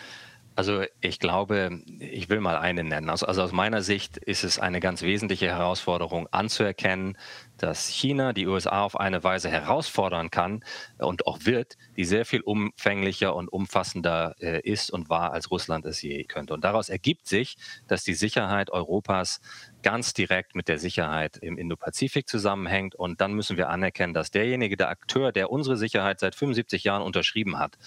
Also 0.60 0.82
ich 1.00 1.20
glaube, 1.20 1.80
ich 2.00 2.28
will 2.28 2.40
mal 2.40 2.58
eine 2.58 2.84
nennen. 2.84 3.08
Also, 3.08 3.24
also, 3.24 3.40
aus 3.40 3.50
meiner 3.50 3.80
Sicht 3.80 4.18
ist 4.18 4.44
es 4.44 4.58
eine 4.58 4.80
ganz 4.80 5.00
wesentliche 5.00 5.46
Herausforderung 5.46 6.28
anzuerkennen, 6.32 7.16
dass 7.56 7.88
China 7.88 8.34
die 8.34 8.46
USA 8.46 8.82
auf 8.82 9.00
eine 9.00 9.24
Weise 9.24 9.48
herausfordern 9.48 10.30
kann 10.30 10.62
und 10.98 11.26
auch 11.26 11.38
wird, 11.44 11.78
die 11.96 12.04
sehr 12.04 12.26
viel 12.26 12.42
umfänglicher 12.42 13.34
und 13.34 13.48
umfassender 13.48 14.34
äh, 14.40 14.60
ist 14.60 14.90
und 14.90 15.08
war, 15.08 15.32
als 15.32 15.50
Russland 15.50 15.86
es 15.86 16.02
je 16.02 16.24
könnte. 16.24 16.52
Und 16.52 16.62
daraus 16.62 16.90
ergibt 16.90 17.26
sich, 17.26 17.56
dass 17.88 18.04
die 18.04 18.14
Sicherheit 18.14 18.68
Europas 18.68 19.40
ganz 19.82 20.12
direkt 20.12 20.54
mit 20.54 20.68
der 20.68 20.78
Sicherheit 20.78 21.38
im 21.38 21.56
Indo-Pazifik 21.56 22.28
zusammenhängt. 22.28 22.94
Und 22.94 23.20
dann 23.20 23.32
müssen 23.32 23.56
wir 23.56 23.70
anerkennen, 23.70 24.14
dass 24.14 24.30
derjenige, 24.30 24.76
der 24.76 24.90
Akteur, 24.90 25.32
der 25.32 25.50
unsere 25.50 25.78
Sicherheit 25.78 26.20
seit 26.20 26.34
75 26.34 26.84
Jahren 26.84 27.02
unterschrieben 27.02 27.58
hat, 27.58 27.78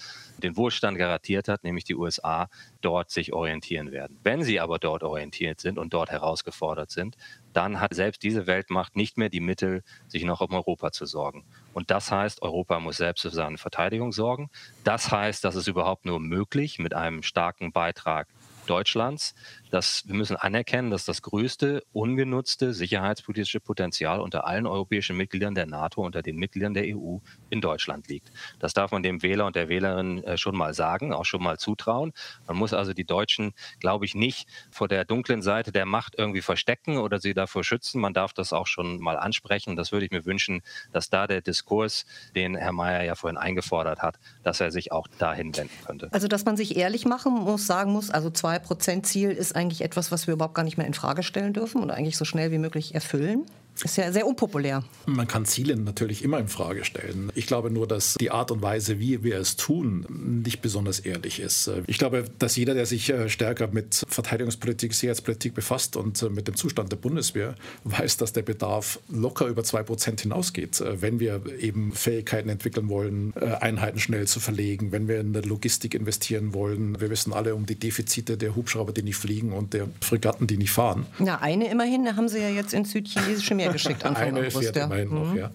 den 0.44 0.56
Wohlstand 0.56 0.98
garantiert 0.98 1.48
hat, 1.48 1.64
nämlich 1.64 1.84
die 1.84 1.96
USA, 1.96 2.48
dort 2.80 3.10
sich 3.10 3.32
orientieren 3.32 3.90
werden. 3.90 4.18
Wenn 4.22 4.42
sie 4.42 4.60
aber 4.60 4.78
dort 4.78 5.02
orientiert 5.02 5.60
sind 5.60 5.78
und 5.78 5.92
dort 5.92 6.10
herausgefordert 6.10 6.90
sind, 6.90 7.16
dann 7.52 7.80
hat 7.80 7.94
selbst 7.94 8.22
diese 8.22 8.46
Weltmacht 8.46 8.94
nicht 8.94 9.16
mehr 9.16 9.30
die 9.30 9.40
Mittel, 9.40 9.82
sich 10.06 10.24
noch 10.24 10.40
um 10.40 10.52
Europa 10.52 10.92
zu 10.92 11.06
sorgen. 11.06 11.44
Und 11.72 11.90
das 11.90 12.12
heißt, 12.12 12.42
Europa 12.42 12.78
muss 12.78 12.98
selbst 12.98 13.22
für 13.22 13.30
seine 13.30 13.58
Verteidigung 13.58 14.12
sorgen. 14.12 14.50
Das 14.84 15.10
heißt, 15.10 15.44
dass 15.44 15.54
es 15.54 15.66
überhaupt 15.66 16.04
nur 16.04 16.20
möglich 16.20 16.78
mit 16.78 16.94
einem 16.94 17.22
starken 17.22 17.72
Beitrag 17.72 18.28
Deutschlands, 18.66 19.34
dass 19.70 20.06
wir 20.06 20.14
müssen 20.14 20.36
anerkennen, 20.36 20.90
dass 20.90 21.04
das 21.04 21.22
größte 21.22 21.82
ungenutzte 21.92 22.72
sicherheitspolitische 22.72 23.60
Potenzial 23.60 24.20
unter 24.20 24.46
allen 24.46 24.66
europäischen 24.66 25.16
Mitgliedern 25.16 25.54
der 25.54 25.66
NATO, 25.66 26.02
unter 26.02 26.22
den 26.22 26.36
Mitgliedern 26.36 26.74
der 26.74 26.84
EU 26.96 27.18
in 27.50 27.60
Deutschland 27.60 28.08
liegt. 28.08 28.30
Das 28.58 28.72
darf 28.72 28.92
man 28.92 29.02
dem 29.02 29.22
Wähler 29.22 29.46
und 29.46 29.56
der 29.56 29.68
Wählerin 29.68 30.22
äh, 30.24 30.36
schon 30.36 30.56
mal 30.56 30.74
sagen, 30.74 31.12
auch 31.12 31.24
schon 31.24 31.42
mal 31.42 31.58
zutrauen. 31.58 32.12
Man 32.46 32.56
muss 32.56 32.72
also 32.72 32.92
die 32.92 33.04
Deutschen, 33.04 33.52
glaube 33.80 34.04
ich, 34.04 34.14
nicht 34.14 34.48
vor 34.70 34.88
der 34.88 35.04
dunklen 35.04 35.42
Seite 35.42 35.72
der 35.72 35.86
Macht 35.86 36.14
irgendwie 36.16 36.42
verstecken 36.42 36.98
oder 36.98 37.18
sie 37.18 37.34
davor 37.34 37.64
schützen. 37.64 38.00
Man 38.00 38.14
darf 38.14 38.32
das 38.32 38.52
auch 38.52 38.66
schon 38.66 39.00
mal 39.00 39.16
ansprechen. 39.16 39.76
Das 39.76 39.92
würde 39.92 40.06
ich 40.06 40.12
mir 40.12 40.24
wünschen, 40.24 40.62
dass 40.92 41.10
da 41.10 41.26
der 41.26 41.40
Diskurs, 41.40 42.06
den 42.34 42.54
Herr 42.54 42.72
Mayer 42.72 43.02
ja 43.02 43.14
vorhin 43.14 43.38
eingefordert 43.38 44.02
hat, 44.02 44.18
dass 44.42 44.60
er 44.60 44.70
sich 44.70 44.92
auch 44.92 45.08
dahin 45.18 45.56
wenden 45.56 45.84
könnte. 45.84 46.08
Also, 46.12 46.28
dass 46.28 46.44
man 46.44 46.56
sich 46.56 46.76
ehrlich 46.76 47.04
machen 47.04 47.32
muss, 47.32 47.66
sagen 47.66 47.92
muss, 47.92 48.10
also 48.10 48.30
2%-Ziel 48.58 49.30
ist 49.30 49.56
eigentlich 49.56 49.82
etwas, 49.82 50.12
was 50.12 50.26
wir 50.26 50.34
überhaupt 50.34 50.54
gar 50.54 50.64
nicht 50.64 50.76
mehr 50.76 50.86
in 50.86 50.94
Frage 50.94 51.22
stellen 51.22 51.52
dürfen 51.52 51.82
und 51.82 51.90
eigentlich 51.90 52.16
so 52.16 52.24
schnell 52.24 52.50
wie 52.50 52.58
möglich 52.58 52.94
erfüllen. 52.94 53.46
Ist 53.82 53.96
ja 53.96 54.12
sehr 54.12 54.26
unpopulär. 54.26 54.84
Man 55.06 55.26
kann 55.26 55.44
Ziele 55.44 55.76
natürlich 55.76 56.22
immer 56.22 56.38
in 56.38 56.48
Frage 56.48 56.84
stellen. 56.84 57.32
Ich 57.34 57.46
glaube 57.46 57.70
nur, 57.70 57.88
dass 57.88 58.14
die 58.20 58.30
Art 58.30 58.50
und 58.50 58.62
Weise, 58.62 59.00
wie 59.00 59.24
wir 59.24 59.38
es 59.38 59.56
tun, 59.56 60.06
nicht 60.44 60.62
besonders 60.62 61.00
ehrlich 61.00 61.40
ist. 61.40 61.70
Ich 61.86 61.98
glaube, 61.98 62.24
dass 62.38 62.56
jeder, 62.56 62.74
der 62.74 62.86
sich 62.86 63.10
äh, 63.10 63.28
stärker 63.28 63.68
mit 63.68 64.04
Verteidigungspolitik, 64.08 64.94
Sicherheitspolitik 64.94 65.54
befasst 65.54 65.96
und 65.96 66.22
äh, 66.22 66.28
mit 66.28 66.46
dem 66.46 66.56
Zustand 66.56 66.92
der 66.92 66.96
Bundeswehr, 66.96 67.56
weiß, 67.84 68.16
dass 68.16 68.32
der 68.32 68.42
Bedarf 68.42 69.00
locker 69.10 69.46
über 69.46 69.64
zwei 69.64 69.82
Prozent 69.82 70.20
hinausgeht. 70.20 70.80
Äh, 70.80 71.02
wenn 71.02 71.18
wir 71.18 71.42
eben 71.58 71.92
Fähigkeiten 71.92 72.48
entwickeln 72.48 72.88
wollen, 72.88 73.34
Einheiten 73.36 73.98
schnell 73.98 74.26
zu 74.26 74.40
verlegen, 74.40 74.92
wenn 74.92 75.08
wir 75.08 75.20
in 75.20 75.32
der 75.32 75.42
Logistik 75.42 75.94
investieren 75.94 76.54
wollen. 76.54 77.00
Wir 77.00 77.10
wissen 77.10 77.32
alle 77.32 77.54
um 77.54 77.66
die 77.66 77.74
Defizite 77.74 78.36
der 78.36 78.54
Hubschrauber, 78.54 78.92
die 78.92 79.02
nicht 79.02 79.16
fliegen 79.16 79.52
und 79.52 79.74
der 79.74 79.88
Fregatten, 80.00 80.46
die 80.46 80.56
nicht 80.56 80.70
fahren. 80.70 81.06
Na, 81.18 81.40
eine 81.40 81.70
immerhin, 81.70 82.16
haben 82.16 82.28
sie 82.28 82.38
ja 82.38 82.48
jetzt 82.48 82.72
in 82.74 82.84
südchinesische 82.84 83.54
Meer 83.54 83.63
geschickt 83.72 84.04
Anfang 84.04 84.28
Eine 84.28 84.40
August. 84.40 84.58
Fährt 84.58 84.76
ja. 84.76 84.84
immerhin 84.84 85.08
mhm. 85.08 85.14
noch, 85.14 85.34
ja. 85.34 85.50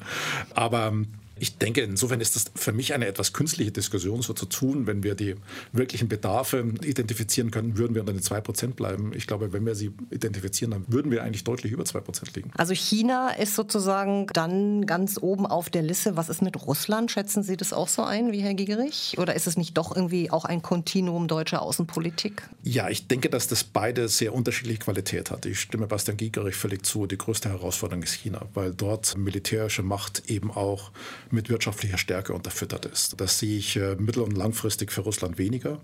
Aber 0.55 0.87
ähm, 0.87 1.07
ich 1.39 1.57
denke, 1.57 1.81
insofern 1.81 2.21
ist 2.21 2.35
das 2.35 2.45
für 2.55 2.71
mich 2.71 2.93
eine 2.93 3.07
etwas 3.07 3.33
künstliche 3.33 3.71
Diskussion, 3.71 4.21
so 4.21 4.33
zu 4.33 4.45
tun. 4.45 4.87
Wenn 4.87 5.03
wir 5.03 5.15
die 5.15 5.35
wirklichen 5.71 6.07
Bedarfe 6.07 6.59
identifizieren 6.83 7.51
können, 7.51 7.77
würden 7.77 7.95
wir 7.95 8.01
unter 8.01 8.13
den 8.13 8.21
2% 8.21 8.73
bleiben. 8.73 9.11
Ich 9.15 9.27
glaube, 9.27 9.53
wenn 9.53 9.65
wir 9.65 9.75
sie 9.75 9.91
identifizieren, 10.11 10.71
dann 10.71 10.85
würden 10.87 11.11
wir 11.11 11.23
eigentlich 11.23 11.43
deutlich 11.43 11.71
über 11.71 11.83
2% 11.83 12.35
liegen. 12.35 12.51
Also 12.57 12.73
China 12.73 13.29
ist 13.29 13.55
sozusagen 13.55 14.27
dann 14.33 14.85
ganz 14.85 15.17
oben 15.21 15.45
auf 15.45 15.69
der 15.69 15.81
Liste. 15.81 16.17
Was 16.17 16.29
ist 16.29 16.41
mit 16.41 16.65
Russland? 16.65 17.11
Schätzen 17.11 17.43
Sie 17.43 17.57
das 17.57 17.73
auch 17.73 17.87
so 17.87 18.03
ein 18.03 18.31
wie 18.31 18.41
Herr 18.41 18.53
Gigerich? 18.53 19.15
Oder 19.17 19.35
ist 19.35 19.47
es 19.47 19.57
nicht 19.57 19.77
doch 19.77 19.95
irgendwie 19.95 20.31
auch 20.31 20.45
ein 20.45 20.61
Kontinuum 20.61 21.27
deutscher 21.27 21.61
Außenpolitik? 21.61 22.43
Ja, 22.63 22.89
ich 22.89 23.07
denke, 23.07 23.29
dass 23.29 23.47
das 23.47 23.63
beide 23.63 24.07
sehr 24.09 24.33
unterschiedliche 24.33 24.79
Qualität 24.79 25.31
hat. 25.31 25.45
Ich 25.45 25.59
stimme 25.59 25.87
Bastian 25.87 26.17
Gigerich 26.17 26.55
völlig 26.55 26.85
zu. 26.85 27.05
Die 27.05 27.17
größte 27.17 27.49
Herausforderung 27.49 28.03
ist 28.03 28.13
China, 28.13 28.41
weil 28.53 28.73
dort 28.73 29.17
militärische 29.17 29.83
Macht 29.83 30.23
eben 30.29 30.51
auch 30.51 30.91
mit 31.31 31.49
wirtschaftlicher 31.49 31.97
Stärke 31.97 32.33
unterfüttert 32.33 32.85
ist. 32.85 33.19
Das 33.19 33.39
sehe 33.39 33.57
ich 33.57 33.75
äh, 33.75 33.95
mittel- 33.95 34.23
und 34.23 34.37
langfristig 34.37 34.91
für 34.91 35.01
Russland 35.01 35.37
weniger. 35.37 35.79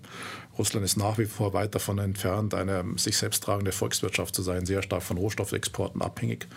Russland 0.57 0.85
ist 0.85 0.97
nach 0.97 1.17
wie 1.17 1.25
vor 1.25 1.53
weit 1.53 1.75
davon 1.75 1.97
entfernt, 1.97 2.53
eine 2.53 2.85
sich 2.95 3.17
selbst 3.17 3.43
tragende 3.43 3.71
Volkswirtschaft 3.71 4.35
zu 4.35 4.41
sein, 4.41 4.65
sehr 4.65 4.81
stark 4.81 5.03
von 5.03 5.17
Rohstoffexporten 5.17 6.01
abhängig 6.01 6.47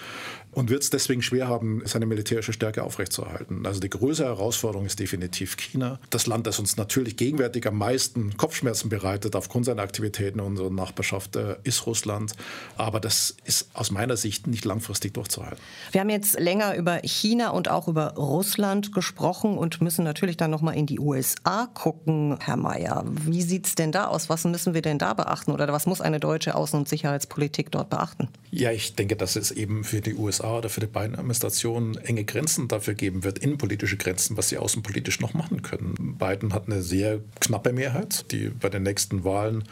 und 0.52 0.70
wird 0.70 0.82
es 0.82 0.90
deswegen 0.90 1.22
schwer 1.22 1.48
haben, 1.48 1.82
seine 1.84 2.06
militärische 2.06 2.52
Stärke 2.52 2.82
aufrechtzuerhalten. 2.82 3.66
Also 3.66 3.80
die 3.80 3.90
größere 3.90 4.28
Herausforderung 4.28 4.86
ist 4.86 4.98
definitiv 4.98 5.56
China. 5.56 5.98
Das 6.10 6.26
Land, 6.26 6.46
das 6.46 6.58
uns 6.58 6.76
natürlich 6.76 7.16
gegenwärtig 7.16 7.66
am 7.66 7.76
meisten 7.76 8.36
Kopfschmerzen 8.36 8.88
bereitet 8.88 9.36
aufgrund 9.36 9.66
seiner 9.66 9.82
Aktivitäten 9.82 10.38
in 10.38 10.44
unserer 10.44 10.70
Nachbarschaft, 10.70 11.36
äh, 11.36 11.56
ist 11.64 11.86
Russland. 11.86 12.32
Aber 12.76 13.00
das 13.00 13.36
ist 13.44 13.68
aus 13.74 13.90
meiner 13.90 14.16
Sicht 14.16 14.46
nicht 14.46 14.64
langfristig 14.64 15.14
durchzuhalten. 15.14 15.58
Wir 15.92 16.00
haben 16.00 16.10
jetzt 16.10 16.38
länger 16.38 16.76
über 16.76 17.00
China 17.02 17.50
und 17.50 17.68
auch 17.68 17.88
über 17.88 18.14
Russland 18.14 18.77
gesprochen 18.92 19.58
und 19.58 19.80
müssen 19.80 20.04
natürlich 20.04 20.36
dann 20.36 20.50
noch 20.50 20.62
mal 20.62 20.72
in 20.72 20.86
die 20.86 20.98
USA 20.98 21.68
gucken, 21.74 22.38
Herr 22.40 22.56
Mayer. 22.56 23.04
Wie 23.06 23.42
sieht 23.42 23.66
es 23.66 23.74
denn 23.74 23.92
da 23.92 24.06
aus? 24.06 24.28
Was 24.28 24.44
müssen 24.44 24.74
wir 24.74 24.82
denn 24.82 24.98
da 24.98 25.14
beachten 25.14 25.52
oder 25.52 25.70
was 25.72 25.86
muss 25.86 26.00
eine 26.00 26.20
deutsche 26.20 26.54
Außen- 26.54 26.76
und 26.76 26.88
Sicherheitspolitik 26.88 27.70
dort 27.70 27.90
beachten? 27.90 28.28
Ja, 28.50 28.72
ich 28.72 28.94
denke, 28.94 29.14
dass 29.16 29.36
es 29.36 29.50
eben 29.50 29.84
für 29.84 30.00
die 30.00 30.14
USA 30.14 30.58
oder 30.58 30.68
für 30.68 30.80
die 30.80 30.86
beiden 30.86 31.16
Administrationen 31.16 31.96
enge 31.98 32.24
Grenzen 32.24 32.68
dafür 32.68 32.94
geben 32.94 33.24
wird, 33.24 33.38
innenpolitische 33.38 33.96
Grenzen, 33.96 34.36
was 34.36 34.48
sie 34.48 34.58
außenpolitisch 34.58 35.20
noch 35.20 35.34
machen 35.34 35.62
können. 35.62 36.16
Biden 36.18 36.54
hat 36.54 36.66
eine 36.66 36.82
sehr 36.82 37.20
knappe 37.40 37.72
Mehrheit, 37.72 38.30
die 38.32 38.48
bei 38.48 38.70
den 38.70 38.84
nächsten 38.84 39.24
Wahlen, 39.24 39.64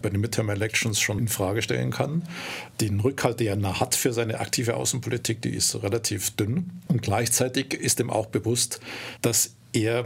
bei 0.00 0.10
den 0.10 0.20
Midterm-Elections 0.20 1.00
schon 1.00 1.18
in 1.18 1.28
Frage 1.28 1.62
stellen 1.62 1.90
kann. 1.90 2.22
Den 2.80 3.00
Rückhalt, 3.00 3.40
den 3.40 3.64
er 3.64 3.80
hat 3.80 3.94
für 3.94 4.12
seine 4.12 4.40
aktive 4.40 4.76
Außenpolitik, 4.76 5.42
die 5.42 5.50
ist 5.50 5.82
relativ 5.82 6.30
dünn. 6.30 6.70
Und 6.88 7.02
gleichzeitig 7.02 7.74
ist 7.74 8.00
ihm 8.00 8.10
auch 8.10 8.26
bewusst, 8.26 8.49
dass 9.22 9.56
er 9.72 10.04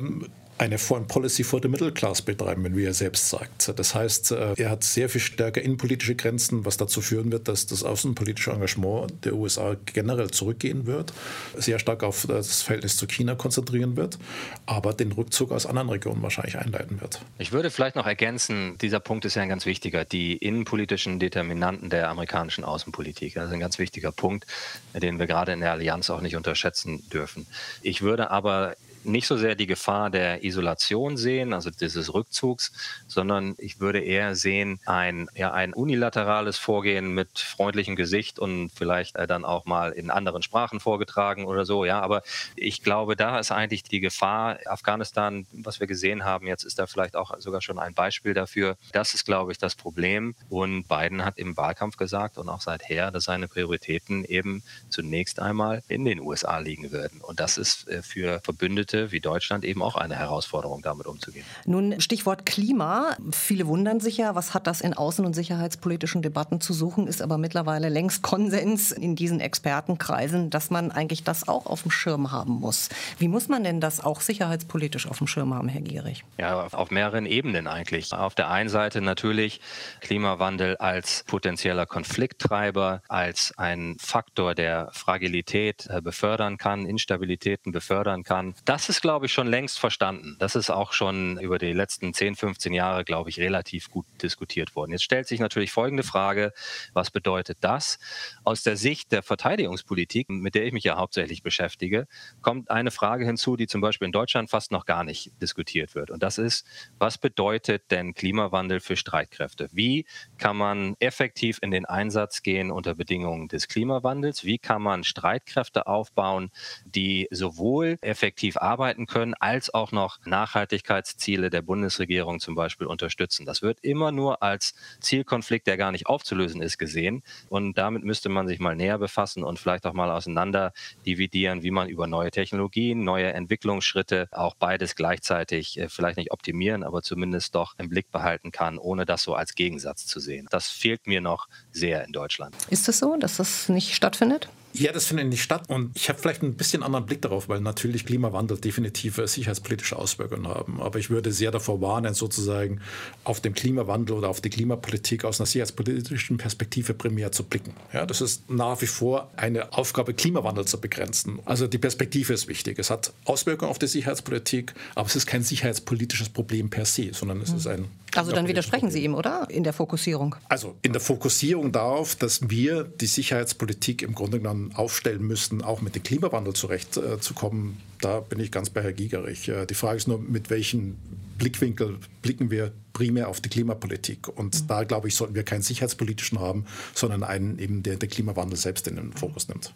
eine 0.58 0.78
Foreign 0.78 1.06
Policy 1.06 1.42
for 1.42 1.61
the 1.61 1.68
Middle 1.68 1.92
Class 1.92 2.23
betreiben, 2.23 2.76
wie 2.76 2.84
er 2.84 2.94
selbst 2.94 3.28
sagt. 3.28 3.73
Das 3.76 3.94
heißt, 3.94 4.32
äh, 4.32 4.54
er 4.56 4.70
hat 4.70 4.84
sehr 4.84 5.08
viel 5.08 5.20
stärker 5.20 5.61
innenpolitische 5.61 6.14
Grenzen, 6.14 6.64
was 6.64 6.76
dazu 6.76 7.00
führen 7.00 7.32
wird, 7.32 7.49
dass 7.49 7.66
das 7.66 7.82
außenpolitische 7.82 8.52
Engagement 8.52 9.25
der 9.25 9.34
USA 9.34 9.76
generell 9.87 10.30
zurückgehen 10.30 10.87
wird, 10.87 11.12
sehr 11.56 11.78
stark 11.78 12.02
auf 12.02 12.26
das 12.26 12.62
Verhältnis 12.62 12.96
zu 12.96 13.06
China 13.06 13.34
konzentrieren 13.34 13.96
wird, 13.96 14.18
aber 14.66 14.92
den 14.92 15.12
Rückzug 15.12 15.50
aus 15.50 15.66
anderen 15.66 15.90
Regionen 15.90 16.23
wahrscheinlich 16.23 16.56
einleiten 16.56 17.00
wird. 17.00 17.20
Ich 17.38 17.52
würde 17.52 17.70
vielleicht 17.70 17.96
noch 17.96 18.06
ergänzen, 18.06 18.78
dieser 18.78 19.00
Punkt 19.00 19.25
ist 19.25 19.34
ja 19.34 19.42
ein 19.42 19.49
ganz 19.49 19.66
wichtiger, 19.66 20.04
die 20.04 20.37
innenpolitischen 20.37 21.18
Determinanten 21.18 21.90
der 21.90 22.08
amerikanischen 22.08 22.64
Außenpolitik. 22.64 23.34
Das 23.34 23.46
ist 23.46 23.52
ein 23.52 23.61
ganz 23.61 23.78
wichtiger 23.78 24.12
Punkt, 24.12 24.46
den 24.94 25.18
wir 25.18 25.26
gerade 25.26 25.52
in 25.52 25.61
der 25.61 25.73
Allianz 25.73 26.11
auch 26.11 26.20
nicht 26.20 26.37
unterschätzen 26.37 27.02
dürfen. 27.11 27.46
Ich 27.82 28.02
würde 28.02 28.30
aber 28.30 28.76
nicht 29.04 29.26
so 29.26 29.37
sehr 29.37 29.54
die 29.54 29.66
Gefahr 29.66 30.11
der 30.11 30.44
Isolation 30.44 31.16
sehen, 31.16 31.52
also 31.52 31.70
dieses 31.70 32.12
Rückzugs, 32.12 32.73
sondern 33.06 33.54
ich 33.58 33.80
würde 33.80 34.00
eher 34.00 34.34
sehen 34.34 34.80
ein, 34.87 35.28
ja, 35.34 35.52
ein 35.52 35.73
unilaterales 35.75 36.58
Vorgehen 36.58 37.14
mit 37.14 37.38
freundlichem 37.38 37.96
Gesicht 37.96 38.38
und 38.38 38.70
vielleicht 38.75 39.16
äh, 39.16 39.26
dann 39.26 39.44
auch 39.44 39.64
mal 39.64 39.92
in 39.92 40.11
anderen 40.11 40.42
Sprachen 40.42 40.80
vorgetragen 40.80 41.44
oder 41.44 41.64
so. 41.64 41.84
Ja, 41.84 42.00
aber 42.00 42.23
ich 42.56 42.82
glaube, 42.82 43.16
da 43.16 43.38
ist 43.38 43.52
eigentlich 43.52 43.82
die 43.82 44.00
Gefahr. 44.00 44.58
Afghanistan, 44.66 45.46
was 45.52 45.80
wir 45.80 45.87
gesehen 45.87 46.25
haben, 46.25 46.46
jetzt 46.46 46.64
ist 46.64 46.78
da 46.78 46.87
vielleicht 46.87 47.16
auch 47.16 47.38
sogar 47.38 47.61
schon 47.61 47.78
ein 47.78 47.94
Beispiel 47.94 48.34
dafür. 48.34 48.76
Das 48.92 49.14
ist, 49.14 49.25
glaube 49.25 49.52
ich, 49.52 49.58
das 49.58 49.75
Problem. 49.75 50.34
Und 50.49 50.88
Biden 50.88 51.25
hat 51.25 51.38
im 51.38 51.56
Wahlkampf 51.56 51.96
gesagt 51.96 52.38
und 52.38 52.49
auch 52.49 52.61
seither, 52.61 53.11
dass 53.11 53.25
seine 53.25 53.49
Prioritäten 53.49 54.25
eben 54.25 54.62
zunächst 54.88 55.40
einmal 55.40 55.82
in 55.88 56.04
den 56.04 56.20
USA 56.20 56.58
liegen 56.58 56.92
würden. 56.92 57.20
Und 57.20 57.40
das 57.40 57.58
ist 57.58 57.88
äh, 57.88 58.02
für 58.02 58.40
Verbündete 58.40 58.94
Städte 58.95 59.13
wie 59.13 59.21
Deutschland 59.21 59.65
eben 59.65 59.83
auch 59.83 59.97
eine 59.97 60.17
Herausforderung, 60.17 60.83
damit 60.83 61.07
umzugehen. 61.07 61.45
Nun, 61.67 62.01
Stichwort 62.01 62.47
Klima. 62.47 63.17
Viele 63.33 63.67
wundern 63.67 64.01
sich 64.01 64.17
ja, 64.17 64.35
was 64.35 64.55
hat 64.55 64.67
das 64.67 64.81
in 64.81 64.95
außen- 64.95 65.25
und 65.25 65.35
sicherheitspolitischen 65.35 66.23
Debatten 66.23 66.61
zu 66.61 66.73
suchen, 66.73 67.07
ist 67.07 67.23
aber 67.23 67.39
mittlerweile 67.39 67.89
längst 67.89 68.23
Konsens 68.23 68.93
in 68.93 69.17
diesen 69.17 69.41
Expertenkreisen, 69.41 70.51
dass 70.51 70.71
man 70.71 70.91
eigentlich 70.91 71.25
das 71.25 71.49
auch 71.49 71.67
auf 71.67 71.83
dem 71.83 71.91
Schirm 71.91 72.31
haben 72.31 72.55
muss. 72.55 72.89
Wie 73.19 73.29
muss 73.29 73.49
man 73.49 73.65
denn 73.65 73.81
das 73.81 74.03
auch 74.03 74.21
sicherheitspolitisch 74.21 75.07
auf 75.09 75.19
dem 75.19 75.27
Schirm 75.27 75.55
haben, 75.55 75.69
Herr 75.69 75.81
Gierig? 75.83 76.25
Ja, 76.39 76.67
auf 76.67 76.91
mehreren 76.91 77.27
Ebenen 77.27 77.67
eigentlich. 77.67 78.13
Auf 78.13 78.35
der 78.35 78.51
einen 78.51 78.69
Seite 78.69 79.01
natürlich 79.01 79.61
Klimawandel 80.01 80.77
als 80.77 81.25
potenzieller 81.27 81.87
Konflikttreiber, 81.87 83.03
als 83.09 83.53
ein 83.57 83.97
Faktor, 83.99 84.55
der 84.55 84.91
Fragilität 84.93 85.87
äh, 85.89 86.01
befördern 86.01 86.59
kann, 86.59 86.87
Instabilitäten 86.87 87.73
befördern 87.73 88.23
kann. 88.23 88.55
Das 88.65 88.84
das 88.85 88.97
ist, 88.97 89.00
glaube 89.00 89.25
ich, 89.25 89.33
schon 89.33 89.47
längst 89.47 89.79
verstanden. 89.79 90.37
Das 90.38 90.55
ist 90.55 90.69
auch 90.69 90.93
schon 90.93 91.38
über 91.38 91.57
die 91.57 91.73
letzten 91.73 92.12
10, 92.12 92.35
15 92.35 92.75
Jahre, 92.75 93.03
glaube 93.03 93.31
ich, 93.31 93.41
relativ 93.41 93.91
gut 93.91 94.05
diskutiert 94.21 94.76
worden. 94.76 94.93
Jetzt 94.93 95.05
stellt 95.05 95.26
sich 95.26 95.41
natürlich 95.41 95.73
folgende 95.73 96.03
Frage, 96.03 96.53
was 96.93 97.11
bedeutet 97.11 97.57
das? 97.62 97.99
Aus 98.43 98.62
der 98.62 98.76
Sicht 98.76 99.11
der 99.11 99.23
Verteidigungspolitik, 99.23 100.29
mit 100.29 100.55
der 100.55 100.67
ich 100.67 100.75
mich 100.75 100.85
ja 100.85 100.99
hauptsächlich 100.99 101.43
beschäftige, 101.43 102.07
kommt 102.43 102.71
eine 102.71 102.91
Frage 102.91 103.25
hinzu, 103.25 103.57
die 103.57 103.67
zum 103.69 103.81
Beispiel 103.81 104.05
in 104.05 104.12
Deutschland 104.12 104.50
fast 104.50 104.71
noch 104.71 104.85
gar 104.85 105.03
nicht 105.03 105.33
diskutiert 105.41 105.95
wird. 105.95 106.11
Und 106.11 106.23
das 106.23 106.37
ist, 106.37 106.67
was 106.99 107.17
bedeutet 107.17 107.91
denn 107.91 108.12
Klimawandel 108.12 108.81
für 108.81 108.97
Streitkräfte? 108.97 109.71
Wie 109.73 110.05
kann 110.37 110.59
man 110.59 110.95
effektiv 110.99 111.59
in 111.62 111.71
den 111.71 111.87
Einsatz 111.87 112.43
gehen 112.43 112.71
unter 112.71 112.95
Bedingungen 112.95 113.49
des 113.49 113.67
Klimawandels? 113.67 114.45
Wie 114.45 114.59
kann 114.59 114.83
man 114.83 115.05
Streitkräfte 115.05 115.87
aufbauen, 115.87 116.50
die 116.85 117.29
sowohl 117.31 117.97
effektiv 118.03 118.59
arbeiten 118.59 118.74
können, 119.07 119.35
als 119.35 119.73
auch 119.73 119.93
noch 119.93 120.19
Nachhaltigkeitsziele 120.25 121.50
der 121.50 121.62
Bundesregierung 121.62 122.40
zum 122.40 122.54
Beispiel 122.54 122.87
unterstützen? 122.87 123.47
Das 123.47 123.62
wird 123.62 123.78
immer 123.83 124.12
nur 124.12 124.43
als 124.43 124.75
Zielkonflikt, 125.00 125.66
der 125.66 125.76
gar 125.76 125.93
nicht 125.93 126.07
aufzulösen 126.07 126.61
ist, 126.61 126.78
gesehen. 126.78 127.23
Und 127.49 127.78
damit 127.78 128.04
müsste 128.04 128.28
man 128.28 128.47
sich 128.47 128.59
mal 128.59 128.76
näher 128.76 128.99
befassen 128.99 129.45
und 129.45 129.59
vielleicht 129.59 129.87
auch 129.87 129.93
mal 129.93 130.11
auseinander 130.11 130.73
dividieren, 131.07 131.62
wie 131.62 131.71
man 131.71 131.88
über 131.88 132.07
neue 132.07 132.31
Technologien, 132.31 133.04
neue 133.04 133.33
Entwicklungsschritte 133.33 134.28
auch 134.33 134.54
beides 134.54 134.97
gleichzeitig 134.97 135.78
äh, 135.78 135.88
vielleicht 135.88 136.16
nicht 136.16 136.33
optimieren, 136.33 136.83
aber 136.83 137.02
zumindest 137.02 137.54
doch 137.54 137.75
im 137.78 137.88
Blick 137.88 138.11
behalten 138.11 138.52
kann, 138.52 138.78
ohne 138.78 139.04
das 139.04 139.23
so 139.23 139.35
als 139.35 139.54
Gegensatz 139.54 140.07
zu 140.07 140.21
sehen. 140.21 140.47
Das 140.50 140.69
fehlt 140.69 141.07
mir 141.07 141.21
noch 141.21 141.49
sehr 141.71 142.04
in 142.04 142.12
Deutschland. 142.12 142.57
Ist 142.71 142.88
es 142.88 142.99
so, 142.99 143.16
dass 143.16 143.37
das 143.37 143.69
nicht 143.69 143.95
stattfindet? 143.95 144.49
Ja, 144.76 144.90
das 144.90 145.07
findet 145.07 145.28
nicht 145.28 145.43
statt. 145.43 145.69
Und 145.69 145.97
ich 145.97 146.09
habe 146.09 146.19
vielleicht 146.19 146.43
ein 146.43 146.54
bisschen 146.54 146.83
anderen 146.83 147.07
Blick 147.07 147.23
darauf, 147.23 147.49
weil 147.49 147.61
natürlich 147.61 148.04
Klimawandel 148.04 148.59
definitiv 148.59 149.21
sicherheitspolitische 149.25 149.97
Auswirkungen 149.97 150.49
haben. 150.49 150.81
Aber 150.81 150.99
ich 150.99 151.11
würde 151.11 151.31
sehr 151.33 151.52
davor 151.52 151.81
warnen, 151.81 152.14
sozusagen 152.14 152.81
auf 153.23 153.40
den 153.40 153.54
Klimawandel 153.54 154.16
oder 154.16 154.28
auf 154.28 154.40
die 154.40 154.50
Klimapolitik 154.50 155.25
aus 155.25 155.40
einer 155.40 155.47
sicherheitspolitischen 155.47 156.38
Perspektive 156.38 156.93
primär 156.93 157.31
zu 157.31 157.45
blicken. 157.45 157.73
Ja, 157.93 158.04
das 158.04 158.21
ist 158.21 158.50
nach 158.50 158.83
wie 158.83 158.87
vor 158.87 159.31
eine 159.37 159.73
Aufgabe, 159.73 160.12
Klimawandel 160.12 160.64
zu 160.64 160.81
begrenzen. 160.81 161.38
Also 161.45 161.69
die 161.69 161.78
Perspektive 161.78 162.33
ist 162.33 162.49
wichtig. 162.49 162.81
Es 162.81 162.90
hat 162.90 163.12
Auswirkungen 163.26 163.71
auf 163.71 163.78
die 163.78 163.87
Sicherheitspolitik, 163.87 164.75
aber 164.97 165.07
es 165.07 165.14
ist 165.14 165.26
kein 165.26 165.45
sicherheitspolitisches 165.45 166.31
Problem 166.31 166.69
per 166.69 166.85
se, 166.85 167.11
sondern 167.12 167.40
es 167.40 167.52
ist 167.52 167.69
ein 167.69 167.87
also 168.14 168.33
dann 168.33 168.49
widersprechen 168.49 168.90
Sie 168.90 169.04
ihm, 169.04 169.14
oder? 169.14 169.47
In 169.50 169.64
der 169.64 169.73
Fokussierung. 169.73 170.37
Also 170.49 170.76
in 170.83 170.92
der 170.92 171.00
Fokussierung 171.00 171.73
darauf, 171.73 172.16
dass 172.16 172.49
wir 172.49 172.85
die 172.85 173.06
Sicherheitspolitik 173.06 174.02
im 174.02 174.14
Grunde 174.14 174.38
genommen 174.38 174.73
aufstellen 174.75 175.23
müssten, 175.23 175.62
auch 175.62 175.80
mit 175.80 175.94
dem 175.94 176.02
Klimawandel 176.02 176.54
zurechtzukommen, 176.54 177.78
äh, 177.78 178.02
da 178.02 178.21
bin 178.21 178.40
ich 178.40 178.52
ganz 178.52 178.71
bei 178.71 178.83
Herrn 178.83 178.97
Gigerich. 178.97 179.49
Äh, 179.49 179.66
die 179.66 179.75
Frage 179.75 179.97
ist 179.97 180.09
nur, 180.09 180.18
mit 180.18 180.50
welchem 180.50 180.97
Blickwinkel 181.38 181.99
blicken 182.23 182.50
wir 182.50 182.73
primär 182.95 183.29
auf 183.29 183.43
die 183.43 183.51
Klimapolitik. 183.51 184.29
Und 184.29 184.63
mhm. 184.63 184.67
da, 184.67 184.85
glaube 184.85 185.09
ich, 185.09 185.15
sollten 185.15 185.35
wir 185.35 185.43
keinen 185.43 185.61
sicherheitspolitischen 185.61 186.41
haben, 186.41 186.65
sondern 186.95 187.23
einen 187.23 187.59
eben, 187.59 187.83
der 187.83 187.97
den 187.97 188.09
Klimawandel 188.09 188.57
selbst 188.57 188.89
in 188.89 188.97
den 188.97 189.13
Fokus 189.13 189.49
nimmt. 189.49 189.75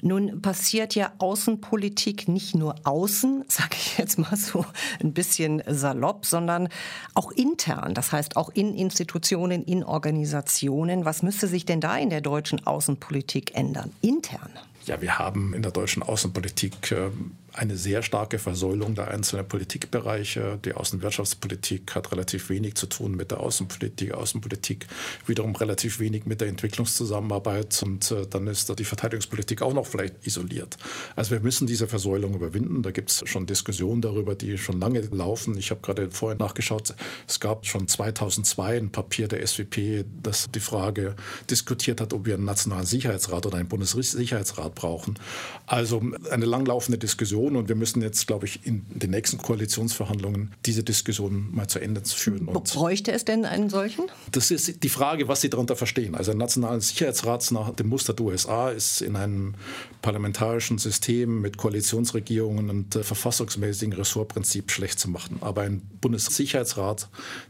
Nun 0.00 0.42
passiert 0.42 0.94
ja 0.94 1.12
Außenpolitik 1.18 2.28
nicht 2.28 2.54
nur 2.54 2.74
außen, 2.84 3.44
sage 3.48 3.76
ich 3.76 3.98
jetzt 3.98 4.18
mal 4.18 4.36
so 4.36 4.64
ein 5.00 5.12
bisschen 5.12 5.62
salopp, 5.66 6.26
sondern 6.26 6.68
auch 7.14 7.32
intern. 7.32 7.94
Das 7.94 8.12
heißt 8.12 8.36
auch 8.36 8.50
in 8.50 8.74
Institutionen, 8.74 9.64
in 9.64 9.82
Organisationen. 9.82 11.04
Was 11.04 11.22
müsste 11.22 11.48
sich 11.48 11.64
denn 11.64 11.80
da 11.80 11.96
in 11.96 12.10
der 12.10 12.20
deutschen 12.20 12.64
Außenpolitik 12.66 13.54
ändern? 13.54 13.92
Intern. 14.02 14.50
Ja, 14.86 15.00
wir 15.00 15.18
haben 15.18 15.54
in 15.54 15.62
der 15.62 15.70
deutschen 15.70 16.02
Außenpolitik 16.02 16.92
ähm, 16.92 17.32
eine 17.54 17.76
sehr 17.76 18.02
starke 18.02 18.38
Versäulung 18.38 18.94
der 18.94 19.08
einzelnen 19.08 19.46
Politikbereiche. 19.46 20.58
Die 20.64 20.72
Außenwirtschaftspolitik 20.72 21.94
hat 21.94 22.10
relativ 22.10 22.48
wenig 22.48 22.76
zu 22.76 22.86
tun 22.86 23.14
mit 23.14 23.30
der 23.30 23.40
Außenpolitik, 23.40 24.12
Außenpolitik 24.12 24.86
wiederum 25.26 25.54
relativ 25.54 26.00
wenig 26.00 26.24
mit 26.24 26.40
der 26.40 26.48
Entwicklungszusammenarbeit 26.48 27.82
und 27.82 28.10
äh, 28.10 28.26
dann 28.26 28.46
ist 28.46 28.76
die 28.78 28.84
Verteidigungspolitik 28.84 29.60
auch 29.60 29.74
noch 29.74 29.86
vielleicht 29.86 30.26
isoliert. 30.26 30.78
Also 31.14 31.32
wir 31.32 31.40
müssen 31.40 31.66
diese 31.66 31.86
Versäulung 31.86 32.34
überwinden. 32.34 32.82
Da 32.82 32.90
gibt 32.90 33.10
es 33.10 33.22
schon 33.28 33.46
Diskussionen 33.46 34.00
darüber, 34.00 34.34
die 34.34 34.56
schon 34.56 34.80
lange 34.80 35.00
laufen. 35.00 35.56
Ich 35.58 35.70
habe 35.70 35.80
gerade 35.82 36.10
vorhin 36.10 36.38
nachgeschaut, 36.38 36.94
es 37.28 37.38
gab 37.38 37.66
schon 37.66 37.86
2002 37.86 38.78
ein 38.78 38.90
Papier 38.90 39.28
der 39.28 39.46
SWP, 39.46 40.04
das 40.22 40.50
die 40.50 40.60
Frage 40.60 41.16
diskutiert 41.50 42.00
hat, 42.00 42.12
ob 42.14 42.24
wir 42.24 42.34
einen 42.34 42.44
nationalen 42.44 42.86
Sicherheitsrat 42.86 43.44
oder 43.44 43.58
einen 43.58 43.68
Bundessicherheitsrat 43.68 44.74
brauchen. 44.74 45.18
Also 45.66 46.02
eine 46.30 46.46
langlaufende 46.46 46.98
Diskussion 46.98 47.41
Diskussion 47.42 47.56
und 47.56 47.68
wir 47.68 47.76
müssen 47.76 48.02
jetzt, 48.02 48.26
glaube 48.26 48.46
ich, 48.46 48.66
in 48.66 48.84
den 48.90 49.10
nächsten 49.10 49.38
Koalitionsverhandlungen 49.38 50.52
diese 50.64 50.82
Diskussion 50.82 51.48
mal 51.52 51.68
zu 51.68 51.80
Ende 51.80 52.02
führen. 52.04 52.48
Und 52.48 52.72
Bräuchte 52.72 53.12
es 53.12 53.24
denn 53.24 53.44
einen 53.44 53.70
solchen? 53.70 54.04
Das 54.30 54.50
ist 54.50 54.82
die 54.82 54.88
Frage, 54.88 55.28
was 55.28 55.40
Sie 55.40 55.50
darunter 55.50 55.76
verstehen. 55.76 56.14
Also 56.14 56.32
ein 56.32 56.38
nationalen 56.38 56.80
Sicherheitsrat 56.80 57.50
nach 57.50 57.70
dem 57.70 57.88
Muster 57.88 58.14
der 58.14 58.26
USA 58.26 58.70
ist 58.70 59.00
in 59.00 59.16
einem 59.16 59.54
parlamentarischen 60.02 60.78
System 60.78 61.40
mit 61.40 61.56
Koalitionsregierungen 61.56 62.70
und 62.70 62.96
äh, 62.96 63.02
verfassungsmäßigen 63.02 63.92
Ressortprinzip 63.92 64.70
schlecht 64.70 64.98
zu 64.98 65.08
machen. 65.08 65.38
Aber 65.40 65.62
ein 65.62 65.82
Bundessicherheitsrat, 66.00 67.08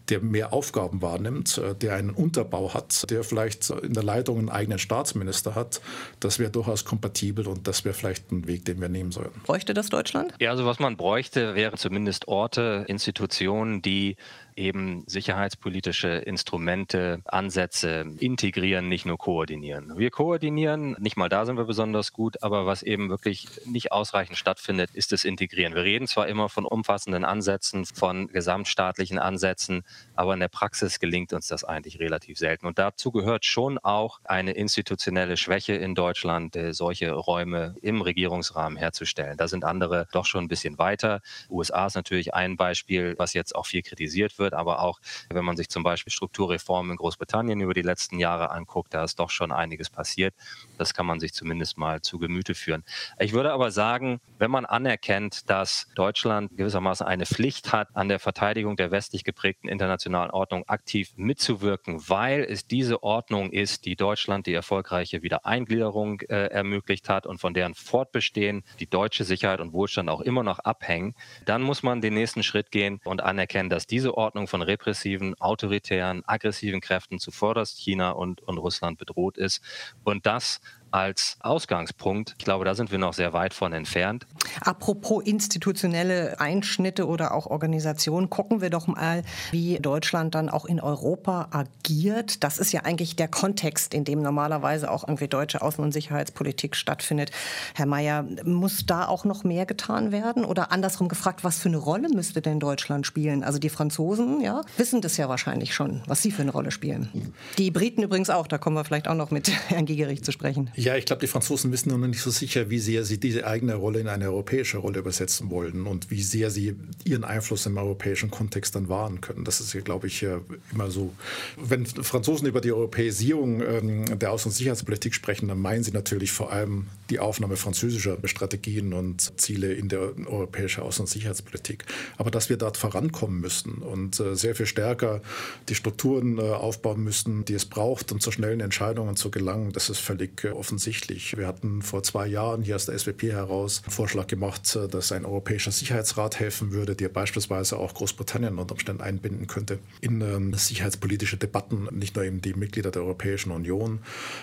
der 0.09 0.21
mehr 0.21 0.53
Aufgaben 0.53 1.03
wahrnimmt, 1.03 1.59
äh, 1.59 1.75
der 1.75 1.95
einen 1.97 2.11
Unterbau 2.11 2.73
hat, 2.75 3.11
der 3.11 3.25
vielleicht 3.25 3.71
in 3.71 3.95
der 3.95 4.03
Leitung 4.03 4.38
einen 4.38 4.49
eigenen 4.49 4.79
Staatsminister 4.79 5.55
hat, 5.55 5.81
das 6.21 6.38
wäre 6.38 6.51
durchaus 6.51 6.85
kompatibel 6.85 7.47
und 7.49 7.66
das 7.66 7.85
wäre 7.85 7.95
vielleicht 7.95 8.31
ein 8.31 8.47
Weg, 8.47 8.64
den 8.64 8.81
wir 8.81 8.88
nehmen 8.88 9.12
sollten. 9.12 9.40
Bräuchte 9.45 9.75
das 9.75 9.82
das 9.83 9.90
Deutschland? 9.90 10.35
Ja, 10.40 10.51
also 10.51 10.64
was 10.64 10.79
man 10.79 10.97
bräuchte, 10.97 11.55
wären 11.55 11.77
zumindest 11.77 12.29
Orte, 12.29 12.85
Institutionen, 12.88 13.83
die 13.83 14.16
eben 14.57 15.05
sicherheitspolitische 15.07 16.09
Instrumente, 16.09 17.21
Ansätze 17.25 18.05
integrieren, 18.19 18.88
nicht 18.88 19.07
nur 19.07 19.19
koordinieren. 19.19 19.93
Wir 19.97 20.11
koordinieren, 20.11 20.97
nicht 20.99 21.17
mal 21.17 21.29
da 21.29 21.47
sind 21.47 21.57
wir 21.57 21.65
besonders 21.65 22.12
gut, 22.12 22.43
aber 22.43 22.67
was 22.67 22.83
eben 22.83 23.09
wirklich 23.09 23.47
nicht 23.65 23.93
ausreichend 23.93 24.37
stattfindet, 24.37 24.91
ist 24.95 25.12
das 25.12 25.25
Integrieren. 25.25 25.75
Wir 25.75 25.85
reden 25.85 26.07
zwar 26.07 26.29
immer 26.29 26.49
von 26.49 26.65
umfassenden 26.65 27.25
Ansätzen, 27.25 27.85
von 27.85 28.29
gesamtstaatlichen 28.29 29.19
Ansätzen, 29.19 29.85
aber 30.15 30.35
in 30.35 30.41
der 30.41 30.49
Praxis 30.49 31.01
gelingt 31.01 31.33
uns 31.33 31.49
das 31.49 31.65
eigentlich 31.65 31.99
relativ 31.99 32.38
selten. 32.38 32.67
Und 32.67 32.79
dazu 32.79 33.11
gehört 33.11 33.45
schon 33.45 33.79
auch 33.79 34.21
eine 34.25 34.53
institutionelle 34.53 35.37
Schwäche 35.37 35.75
in 35.75 35.95
Deutschland, 35.95 36.57
äh, 36.57 36.73
solche 36.75 37.12
Räume 37.12 37.75
im 37.83 38.03
Regierungsrahmen 38.03 38.77
herzustellen. 38.77 39.37
Da 39.37 39.49
sind 39.49 39.65
andere 39.65 40.07
doch 40.12 40.27
schon 40.27 40.45
ein 40.45 40.49
bisschen 40.49 40.79
weiter. 40.79 41.21
USA 41.51 41.87
ist 41.87 41.95
natürlich 41.95 42.35
ein 42.35 42.57
Beispiel, 42.57 43.15
was 43.19 43.33
jetzt 43.33 43.55
auch 43.55 43.67
viel 43.67 43.83
kritisiert 43.83 44.38
wird 44.38 44.41
wird, 44.42 44.55
aber 44.55 44.83
auch 44.83 45.00
wenn 45.31 45.44
man 45.44 45.57
sich 45.57 45.68
zum 45.68 45.83
Beispiel 45.83 46.12
Strukturreformen 46.12 46.92
in 46.92 46.96
Großbritannien 46.96 47.61
über 47.61 47.74
die 47.74 47.83
letzten 47.83 48.18
Jahre 48.18 48.50
anguckt, 48.50 48.92
da 48.92 49.05
ist 49.05 49.18
doch 49.18 49.31
schon 49.31 49.52
einiges 49.52 49.88
passiert. 49.88 50.35
Das 50.76 50.92
kann 50.92 51.07
man 51.07 51.20
sich 51.20 51.33
zumindest 51.33 51.78
mal 51.78 52.02
zu 52.02 52.18
Gemüte 52.18 52.55
führen. 52.55 52.85
Ich 53.18 53.33
würde 53.33 53.52
aber 53.52 53.70
sagen, 53.70 54.20
wenn 54.38 54.50
man 54.50 54.66
anerkennt, 54.66 55.48
dass 55.48 55.87
Deutschland 55.94 56.57
gewissermaßen 56.57 57.07
eine 57.07 57.24
Pflicht 57.26 57.72
hat, 57.72 57.88
an 57.94 58.09
der 58.09 58.18
Verteidigung 58.18 58.76
der 58.76 58.90
westlich 58.90 59.24
geprägten 59.24 59.68
internationalen 59.68 60.31
Ordnung 60.31 60.64
aktiv 60.68 61.12
mitzuwirken, 61.16 62.02
weil 62.09 62.42
es 62.42 62.66
diese 62.66 63.02
Ordnung 63.02 63.50
ist, 63.50 63.85
die 63.85 63.96
Deutschland 63.96 64.46
die 64.46 64.55
erfolgreiche 64.55 65.22
Wiedereingliederung 65.22 66.20
äh, 66.22 66.46
ermöglicht 66.46 67.09
hat 67.09 67.26
und 67.26 67.38
von 67.38 67.55
deren 67.55 67.74
Fortbestehen 67.74 68.64
die 68.81 68.88
deutsche 68.88 69.24
Sicherheit 69.24 69.61
und 69.61 69.72
Wohlstand 69.72 70.09
auch 70.09 70.20
immer 70.20 70.42
noch 70.42 70.59
abhängen, 70.59 71.14
dann 71.44 71.62
muss 71.62 71.83
man 71.83 72.00
den 72.00 72.14
nächsten 72.14 72.42
Schritt 72.42 72.70
gehen 72.70 73.00
und 73.05 73.22
anerkennen, 73.22 73.70
dass 73.70 73.87
diese 73.87 74.16
Ordnung 74.16 74.32
Ordnung 74.33 74.49
von 74.49 74.62
repressiven, 74.62 75.38
autoritären, 75.40 76.23
aggressiven 76.25 76.81
Kräften 76.81 77.18
zuvorderst 77.18 77.79
China 77.79 78.12
und, 78.12 78.40
und 78.40 78.57
Russland 78.57 78.97
bedroht 78.97 79.37
ist. 79.37 79.61
Und 80.05 80.25
das 80.25 80.62
als 80.92 81.37
Ausgangspunkt. 81.40 82.35
Ich 82.38 82.44
glaube, 82.44 82.64
da 82.64 82.74
sind 82.74 82.90
wir 82.90 82.98
noch 82.98 83.14
sehr 83.14 83.33
weit 83.33 83.55
von 83.55 83.72
entfernt. 83.72 84.26
Apropos 84.61 85.24
institutionelle 85.24 86.38
Einschnitte 86.40 87.07
oder 87.07 87.35
auch 87.35 87.46
Organisationen, 87.46 88.31
gucken 88.31 88.61
wir 88.61 88.70
doch 88.70 88.87
mal, 88.87 89.22
wie 89.50 89.78
Deutschland 89.78 90.35
dann 90.35 90.48
auch 90.48 90.64
in 90.64 90.81
Europa 90.81 91.48
agiert. 91.50 92.44
Das 92.44 92.59
ist 92.59 92.72
ja 92.72 92.83
eigentlich 92.83 93.16
der 93.16 93.28
Kontext, 93.28 93.94
in 93.94 94.05
dem 94.05 94.22
normalerweise 94.22 94.90
auch 94.90 95.07
irgendwie 95.07 95.28
deutsche 95.28 95.62
Außen- 95.62 95.81
und 95.81 95.92
Sicherheitspolitik 95.92 96.76
stattfindet. 96.76 97.31
Herr 97.74 97.87
Mayer, 97.87 98.24
muss 98.44 98.87
da 98.87 99.07
auch 99.07 99.24
noch 99.24 99.44
mehr 99.44 99.66
getan 99.66 100.12
werden? 100.12 100.44
Oder 100.44 100.72
andersrum 100.72 101.09
gefragt, 101.09 101.44
was 101.44 101.59
für 101.59 101.68
eine 101.68 101.78
Rolle 101.78 102.09
müsste 102.09 102.42
denn 102.42 102.61
Deutschland 102.61 103.07
spielen? 103.07 103.42
Also 103.44 103.59
die 103.59 103.70
Franzosen, 103.70 104.40
ja, 104.40 104.62
wissen 104.76 105.00
das 105.00 105.16
ja 105.16 105.28
wahrscheinlich 105.28 105.74
schon, 105.74 106.02
was 106.07 106.22
sie 106.22 106.31
für 106.31 106.42
eine 106.42 106.52
Rolle 106.52 106.70
spielen. 106.70 107.33
Die 107.59 107.70
Briten 107.70 108.02
übrigens 108.02 108.31
auch, 108.31 108.46
da 108.46 108.59
kommen 108.59 108.76
wir 108.76 108.85
vielleicht 108.85 109.09
auch 109.09 109.14
noch 109.14 109.31
mit 109.31 109.50
Herrn 109.68 109.87
Gigerich 109.87 110.22
zu 110.22 110.33
sprechen. 110.33 110.70
Ja, 110.83 110.97
ich 110.97 111.05
glaube, 111.05 111.21
die 111.21 111.29
Franzosen 111.29 111.71
wissen 111.71 111.90
noch 111.90 111.99
nicht 112.09 112.21
so 112.21 112.31
sicher, 112.31 112.68
wie 112.68 112.81
sehr 112.81 113.05
sie 113.05 113.18
diese 113.18 113.47
eigene 113.47 113.77
Rolle 113.77 114.01
in 114.01 114.09
eine 114.09 114.25
europäische 114.25 114.79
Rolle 114.79 114.99
übersetzen 114.99 115.49
wollen 115.49 115.87
und 115.87 116.11
wie 116.11 116.23
sehr 116.23 116.51
sie 116.51 116.75
ihren 117.05 117.23
Einfluss 117.23 117.66
im 117.66 117.79
europäischen 117.79 118.33
Kontext 118.33 118.75
dann 118.75 118.88
wahren 118.88 119.21
können. 119.21 119.45
Das 119.45 119.61
ist 119.61 119.75
ja, 119.75 119.81
glaube 119.81 120.09
ich, 120.09 120.27
immer 120.73 120.90
so. 120.90 121.14
Wenn 121.57 121.87
Franzosen 121.87 122.49
über 122.49 122.61
die 122.61 122.73
Europäisierung 122.73 123.62
ähm, 123.62 124.18
der 124.18 124.33
Außen- 124.33 124.47
und 124.47 124.53
Sicherheitspolitik 124.53 125.14
sprechen, 125.14 125.47
dann 125.47 125.61
meinen 125.61 125.85
sie 125.85 125.92
natürlich 125.92 126.33
vor 126.33 126.51
allem 126.51 126.87
die 127.12 127.20
Aufnahme 127.20 127.57
französischer 127.57 128.16
Strategien 128.25 128.94
und 128.94 129.38
Ziele 129.38 129.75
in 129.75 129.90
der 129.90 130.01
europäischen 130.27 130.83
Außen- 130.83 131.01
und 131.01 131.09
Sicherheitspolitik. 131.09 131.85
Aber 132.16 132.31
dass 132.31 132.48
wir 132.48 132.57
dort 132.57 132.79
vorankommen 132.79 133.38
müssen 133.38 133.83
und 133.83 134.18
äh, 134.18 134.35
sehr 134.35 134.55
viel 134.55 134.64
stärker 134.64 135.20
die 135.68 135.75
Strukturen 135.75 136.38
äh, 136.38 136.40
aufbauen 136.40 137.05
müssen, 137.05 137.44
die 137.44 137.53
es 137.53 137.66
braucht, 137.66 138.12
um 138.12 138.20
zu 138.20 138.33
schnellen 138.33 138.61
Entscheidungen 138.61 139.16
zu 139.16 139.31
gelangen, 139.31 139.72
das 139.72 139.90
ist 139.90 139.98
völlig 139.98 140.42
äh, 140.44 140.48
offensichtlich. 140.53 141.37
Wir 141.37 141.46
hatten 141.46 141.83
vor 141.83 142.03
zwei 142.03 142.27
Jahren 142.27 142.62
hier 142.62 142.77
aus 142.77 142.87
der 142.87 142.98
SWP 142.98 143.25
heraus 143.25 143.83
einen 143.85 143.92
Vorschlag 143.92 144.27
gemacht, 144.27 144.79
dass 144.90 145.12
ein 145.12 145.27
europäischer 145.27 145.70
Sicherheitsrat 145.70 146.40
helfen 146.40 146.72
würde, 146.72 146.96
der 146.96 147.11
beispielsweise 147.11 147.77
auch 147.77 147.92
Großbritannien 147.92 148.59
unter 148.59 148.72
Umständen 148.72 149.03
einbinden 149.03 149.48
könnte 149.48 149.81
in 150.01 150.22
ähm, 150.22 150.55
sicherheitspolitische 150.55 151.37
Debatten, 151.37 151.88
nicht 151.90 152.16
nur 152.16 152.25
eben 152.25 152.40
die 152.40 152.55
Mitglieder 152.55 152.90
der 152.90 153.03
Europäischen 153.03 153.51
Union. 153.51 153.98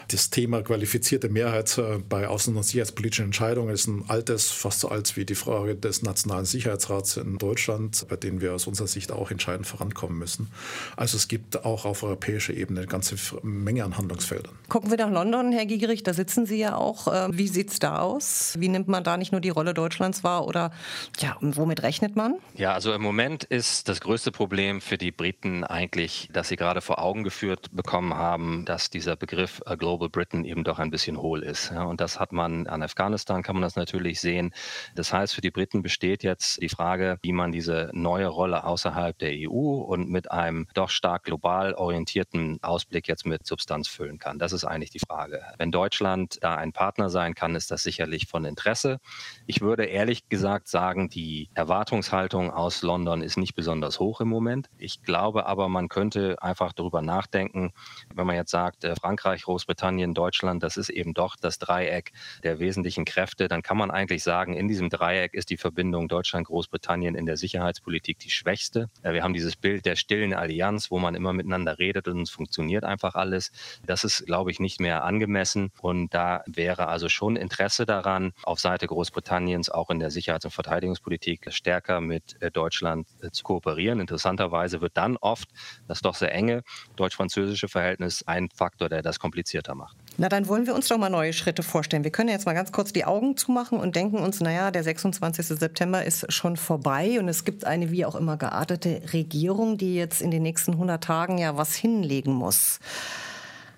Das 0.10 0.30
Thema 0.30 0.62
qualifizierte 0.62 1.30
Mehrheit 1.30 1.82
bei 2.08 2.28
außen- 2.28 2.59
und 2.60 2.64
sicherheitspolitischen 2.64 3.26
Entscheidungen 3.26 3.74
ist 3.74 3.88
ein 3.88 4.04
altes, 4.10 4.52
fast 4.52 4.82
so 4.82 4.90
alt 4.90 5.16
wie 5.16 5.26
die 5.26 5.36
Frage 5.36 5.76
des 5.76 6.04
Nationalen 6.04 6.46
Sicherheitsrats 6.46 7.16
in 7.18 7.38
Deutschland, 7.38 8.06
bei 8.10 8.18
denen 8.18 8.42
wir 8.42 8.54
aus 8.54 8.68
unserer 8.68 8.88
Sicht 8.88 9.14
auch 9.14 9.32
entscheidend 9.32 9.66
vorankommen 9.66 10.20
müssen. 10.20 10.52
Also 10.98 11.16
es 11.16 11.30
gibt 11.30 11.64
auch 11.64 11.86
auf 11.86 12.04
europäischer 12.04 12.54
Ebene 12.54 12.82
eine 12.82 12.88
ganze 12.88 13.16
Menge 13.44 13.86
an 13.86 13.98
Handlungsfeldern. 13.98 14.54
Gucken 14.68 14.92
wir 14.92 14.98
nach 14.98 15.10
London, 15.10 15.54
Herr 15.54 15.66
Giegerich, 15.66 16.04
da 16.04 16.14
sitzen 16.14 16.46
Sie 16.46 16.58
ja 16.58 16.76
auch. 16.76 17.08
Ähm, 17.12 17.38
wie 17.38 17.48
sieht 17.48 17.72
es 17.72 17.80
da 17.80 18.00
aus? 18.00 18.56
Wie 18.60 18.68
nimmt 18.68 18.90
man 18.90 19.06
da 19.06 19.16
nicht 19.16 19.32
nur 19.32 19.42
die 19.42 19.50
Rolle 19.50 19.74
Deutschlands 19.74 20.26
wahr 20.26 20.46
oder 20.46 20.72
ja, 21.20 21.38
womit 21.40 21.82
rechnet 21.82 22.18
man? 22.18 22.36
Ja, 22.56 22.74
also 22.74 22.92
im 22.94 23.02
Moment 23.02 23.46
ist 23.46 23.88
das 23.88 24.02
größte 24.02 24.34
Problem 24.34 24.82
für 24.82 24.98
die 24.98 25.12
Briten 25.12 25.64
eigentlich, 25.64 26.30
dass 26.34 26.50
sie 26.50 26.58
gerade 26.58 26.82
vor 26.82 27.00
Augen 27.00 27.24
geführt 27.24 27.70
bekommen 27.72 28.16
haben, 28.16 28.66
dass 28.66 28.90
dieser 28.90 29.16
Begriff 29.16 29.62
äh, 29.66 29.78
Global 29.78 30.10
Britain 30.10 30.44
eben 30.44 30.66
doch 30.66 30.78
ein 30.78 30.92
bisschen 30.92 31.22
hohl 31.22 31.42
ist. 31.42 31.72
und 31.72 32.02
das 32.02 32.20
hat 32.20 32.34
man 32.34 32.49
an 32.68 32.84
Afghanistan, 32.84 33.44
kann 33.44 33.56
man 33.56 33.64
das 33.64 33.76
natürlich 33.76 34.20
sehen. 34.20 34.54
Das 34.96 35.14
heißt, 35.14 35.34
für 35.34 35.42
die 35.42 35.52
Briten 35.52 35.82
besteht 35.82 36.24
jetzt 36.24 36.62
die 36.62 36.70
Frage, 36.70 37.18
wie 37.22 37.34
man 37.34 37.52
diese 37.52 37.90
neue 37.94 38.28
Rolle 38.28 38.64
außerhalb 38.64 39.18
der 39.18 39.32
EU 39.34 39.82
und 39.82 40.10
mit 40.10 40.32
einem 40.32 40.68
doch 40.74 40.90
stark 40.90 41.24
global 41.24 41.74
orientierten 41.74 42.60
Ausblick 42.62 43.08
jetzt 43.08 43.26
mit 43.26 43.46
Substanz 43.46 43.88
füllen 43.88 44.20
kann. 44.20 44.40
Das 44.40 44.54
ist 44.54 44.66
eigentlich 44.66 44.92
die 44.92 45.00
Frage. 45.00 45.42
Wenn 45.58 45.72
Deutschland 45.72 46.38
da 46.42 46.56
ein 46.56 46.74
Partner 46.74 47.10
sein 47.10 47.36
kann, 47.36 47.56
ist 47.56 47.72
das 47.72 47.84
sicherlich 47.84 48.28
von 48.28 48.46
Interesse. 48.46 49.00
Ich 49.46 49.62
würde 49.62 49.86
ehrlich 49.86 50.30
gesagt 50.30 50.68
sagen, 50.68 51.10
die 51.10 51.50
Erwartungshaltung 51.54 52.52
aus 52.52 52.82
London 52.82 53.22
ist 53.22 53.38
nicht 53.38 53.56
besonders 53.56 54.00
hoch 54.00 54.22
im 54.22 54.30
Moment. 54.30 54.70
Ich 54.78 55.04
glaube 55.04 55.46
aber, 55.46 55.70
man 55.70 55.90
könnte 55.90 56.42
einfach 56.42 56.74
darüber 56.74 57.02
nachdenken, 57.02 57.72
wenn 58.14 58.28
man 58.28 58.36
jetzt 58.36 58.52
sagt, 58.52 58.84
äh, 58.84 58.96
Frankreich, 58.96 59.44
Großbritannien, 59.44 60.14
Deutschland, 60.14 60.64
das 60.64 60.78
ist 60.78 60.90
eben 60.90 61.14
doch 61.14 61.36
das 61.36 61.60
Dreieck 61.60 62.12
der 62.44 62.60
wesentlichen 62.60 63.06
Kräfte, 63.06 63.48
dann 63.48 63.62
kann 63.62 63.78
man 63.78 63.92
eigentlich 63.92 64.24
sagen, 64.24 64.54
in 64.54 64.68
diesem 64.68 64.90
Dreieck 64.90 65.34
ist 65.34 65.50
die 65.50 65.58
Verbindung 65.58 66.08
Deutschland-Großbritannien 66.08 67.16
in 67.16 67.26
der 67.26 67.38
Sicherheitspolitik 67.38 68.20
die 68.20 68.30
schwächste. 68.30 68.90
Äh, 69.04 69.14
wir 69.14 69.24
haben 69.24 69.34
dieses 69.34 69.56
Bild 69.56 69.86
der 69.86 69.96
stillen 69.96 70.34
Allianz, 70.34 70.92
wo 70.92 71.00
man 71.00 71.16
immer 71.16 71.34
miteinander 71.34 71.80
redet 71.80 72.08
und 72.08 72.22
es 72.22 72.30
funktioniert 72.30 72.84
einfach 72.84 73.16
alles. 73.16 73.52
Das 73.86 74.04
ist, 74.04 74.26
glaube 74.26 74.52
ich, 74.52 74.60
nicht 74.60 74.80
mehr 74.80 75.04
angemessen. 75.04 75.72
Und 75.82 76.14
da 76.14 76.44
wäre 76.48 76.88
also 76.88 77.10
schon 77.10 77.36
Interesse 77.36 77.86
daran, 77.86 78.34
auf 78.44 78.60
Seite 78.60 78.88
Großbritanniens 78.88 79.70
auch 79.70 79.90
in 79.90 80.00
der 80.00 80.12
Sicherheits- 80.12 80.46
und 80.46 80.52
Verteidigungspolitik 80.52 81.48
stärker 81.54 82.02
mit 82.02 82.42
äh, 82.42 82.52
Deutschland 82.52 83.08
äh, 83.22 83.32
zu 83.32 83.44
kooperieren. 83.44 84.00
Interessanterweise 84.00 84.82
wird 84.82 84.98
dann 84.98 85.18
oft 85.18 85.50
das 85.88 86.02
doch 86.02 86.16
sehr 86.16 86.34
enge 86.34 86.64
deutsch-französische 86.96 87.68
Verhältnis 87.68 88.24
ein 88.28 88.50
Faktor, 88.50 88.90
der 88.90 89.02
das 89.02 89.20
komplizierter 89.20 89.76
macht. 89.76 89.98
Na, 90.22 90.28
dann 90.28 90.50
wollen 90.50 90.68
wir 90.68 90.76
uns 90.76 90.90
doch 90.90 90.98
mal 90.98 91.10
neue 91.10 91.32
Schritte 91.32 91.64
vorstellen. 91.64 92.04
Wir 92.04 92.12
können 92.12 92.28
jetzt 92.28 92.46
mal 92.46 92.52
ganz 92.52 92.74
kurz 92.74 92.92
die 92.92 93.06
Augen 93.06 93.38
zumachen 93.38 93.80
und 93.80 93.96
denken 93.96 94.18
uns, 94.18 94.42
naja, 94.42 94.70
der 94.70 94.84
26. 94.84 95.46
September 95.46 96.04
ist 96.04 96.34
schon 96.34 96.58
vorbei 96.58 97.22
und 97.22 97.30
es 97.30 97.46
gibt 97.46 97.64
eine 97.64 97.90
wie 97.90 98.04
auch 98.04 98.16
immer 98.16 98.36
geartete 98.36 99.02
Regierung, 99.14 99.78
die 99.78 99.96
jetzt 99.96 100.22
in 100.22 100.30
den 100.30 100.44
nächsten 100.44 100.74
100 100.74 101.02
Tagen 101.02 101.38
ja 101.38 101.56
was 101.56 101.74
hinlegen 101.74 102.34
muss. 102.34 102.82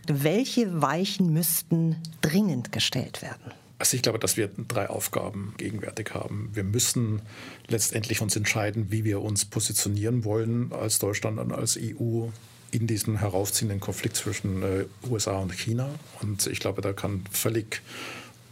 Welche 0.07 0.81
Weichen 0.81 1.31
müssten 1.31 1.97
dringend 2.21 2.71
gestellt 2.71 3.21
werden? 3.21 3.51
Also 3.77 3.95
ich 3.95 4.01
glaube, 4.01 4.17
dass 4.17 4.35
wir 4.35 4.49
drei 4.67 4.89
Aufgaben 4.89 5.53
gegenwärtig 5.57 6.15
haben. 6.15 6.49
Wir 6.53 6.63
müssen 6.63 7.21
letztendlich 7.67 8.19
uns 8.19 8.35
entscheiden, 8.35 8.87
wie 8.89 9.03
wir 9.03 9.21
uns 9.21 9.45
positionieren 9.45 10.25
wollen 10.25 10.73
als 10.73 10.97
Deutschland 10.97 11.37
und 11.37 11.51
als 11.51 11.77
EU 11.79 12.29
in 12.71 12.87
diesem 12.87 13.17
heraufziehenden 13.17 13.79
Konflikt 13.79 14.15
zwischen 14.15 14.63
äh, 14.63 14.85
USA 15.09 15.37
und 15.37 15.53
China. 15.53 15.89
Und 16.21 16.47
ich 16.47 16.59
glaube, 16.59 16.81
da 16.81 16.93
kann 16.93 17.23
völlig 17.31 17.81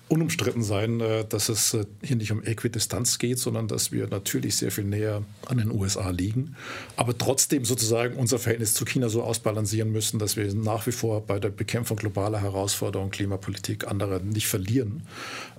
unumstritten 0.10 0.64
sein, 0.64 1.00
äh, 1.00 1.24
dass 1.24 1.50
es 1.50 1.74
äh, 1.74 1.86
hier 2.02 2.16
nicht 2.16 2.32
um 2.32 2.44
Äquidistanz 2.44 3.20
geht, 3.20 3.40
sondern 3.40 3.68
dass 3.68 3.92
wir 3.92 4.08
natürlich 4.08 4.58
sehr 4.58 4.72
viel 4.72 4.84
näher 4.84 5.24
an 5.46 5.58
den 5.58 5.72
USA 5.72 6.10
liegen, 6.10 6.56
aber 6.96 7.18
trotzdem 7.18 7.64
sozusagen 7.64 8.16
unser 8.16 8.40
Verhältnis 8.40 8.74
zu 8.74 8.86
China 8.86 9.10
so 9.10 9.24
ausbalancieren 9.24 9.92
müssen, 9.92 10.20
dass 10.20 10.36
wir 10.36 10.54
nach 10.54 10.88
wie 10.88 10.92
vor 10.92 11.22
bei 11.22 11.40
der 11.40 11.50
Bekämpfung 11.50 11.98
globaler 11.98 12.42
Herausforderungen, 12.42 13.12
Klimapolitik, 13.12 13.88
andere 13.88 14.22
nicht 14.22 14.48
verlieren, 14.48 15.04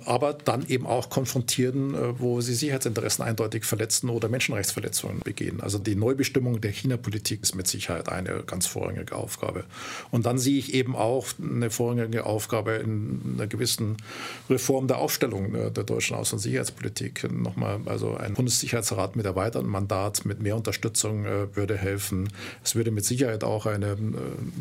aber 0.05 0.33
dann 0.33 0.67
eben 0.67 0.85
auch 0.85 1.09
konfrontieren, 1.09 1.95
äh, 1.95 2.19
wo 2.19 2.41
sie 2.41 2.53
Sicherheitsinteressen 2.53 3.23
eindeutig 3.23 3.63
verletzen 3.63 4.09
oder 4.09 4.27
Menschenrechtsverletzungen 4.27 5.19
begehen. 5.19 5.61
Also 5.61 5.79
die 5.79 5.95
Neubestimmung 5.95 6.59
der 6.59 6.71
China-Politik 6.71 7.41
ist 7.43 7.55
mit 7.55 7.67
Sicherheit 7.67 8.09
eine 8.09 8.43
ganz 8.45 8.67
vorrangige 8.67 9.15
Aufgabe. 9.15 9.63
Und 10.11 10.25
dann 10.25 10.37
sehe 10.37 10.57
ich 10.57 10.73
eben 10.73 10.95
auch 10.95 11.27
eine 11.41 11.69
vorrangige 11.69 12.25
Aufgabe 12.25 12.73
in 12.73 13.35
einer 13.35 13.47
gewissen 13.47 13.97
Reform 14.51 14.87
der 14.87 14.97
Aufstellung 14.97 15.55
äh, 15.55 15.71
der 15.71 15.83
deutschen 15.83 16.15
Außen- 16.15 16.33
und 16.33 16.39
Sicherheitspolitik. 16.39 17.31
Nochmal, 17.31 17.79
also 17.85 18.15
ein 18.15 18.33
Bundessicherheitsrat 18.33 19.15
mit 19.15 19.25
erweitertem 19.25 19.69
Mandat, 19.69 20.25
mit 20.25 20.41
mehr 20.41 20.55
Unterstützung 20.55 21.25
äh, 21.25 21.55
würde 21.55 21.77
helfen. 21.77 22.29
Es 22.63 22.75
würde 22.75 22.91
mit 22.91 23.05
Sicherheit 23.05 23.43
auch 23.43 23.65
eine 23.65 23.91
äh, 23.91 23.97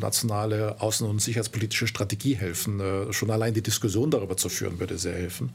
nationale 0.00 0.79
außen- 0.81 1.05
und 1.05 1.20
sicherheitspolitische 1.20 1.87
Strategie 1.87 2.37
helfen. 2.37 2.81
Schon 3.11 3.31
allein 3.31 3.55
die 3.55 3.62
Diskussion 3.62 4.11
darüber 4.11 4.37
zu 4.37 4.48
führen, 4.48 4.79
würde 4.79 4.96
sehr 4.98 5.14
helfen. 5.14 5.50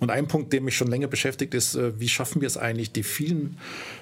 Und 0.00 0.10
ein 0.10 0.28
Punkt, 0.28 0.52
der 0.52 0.60
mich 0.60 0.76
schon 0.76 0.88
länger 0.88 1.06
beschäftigt, 1.06 1.54
ist, 1.54 1.78
wie 1.98 2.08
schaffen 2.08 2.40
wir 2.40 2.46
es 2.46 2.56
eigentlich, 2.56 2.92
die 2.92 3.02
vielen 3.02 3.58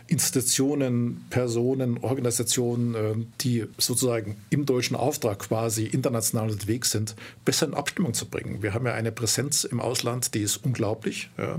Institutionen, 0.09 1.25
Personen, 1.31 1.99
Organisationen, 1.99 3.33
die 3.41 3.65
sozusagen 3.79 4.37
im 4.51 4.67
deutschen 4.67 4.97
Auftrag 4.97 5.39
quasi 5.39 5.85
international 5.85 6.51
unterwegs 6.51 6.91
sind, 6.91 7.15
besser 7.45 7.67
in 7.67 7.75
Abstimmung 7.75 8.15
zu 8.15 8.27
bringen. 8.27 8.63
Wir 8.63 8.75
haben 8.75 8.87
ja 8.87 8.95
eine 8.95 9.13
Präsenz 9.13 9.65
im 9.65 9.76
Ausland, 9.81 10.35
die 10.35 10.41
ist 10.41 10.59
unglaublich. 10.59 11.31
Ja, 11.39 11.59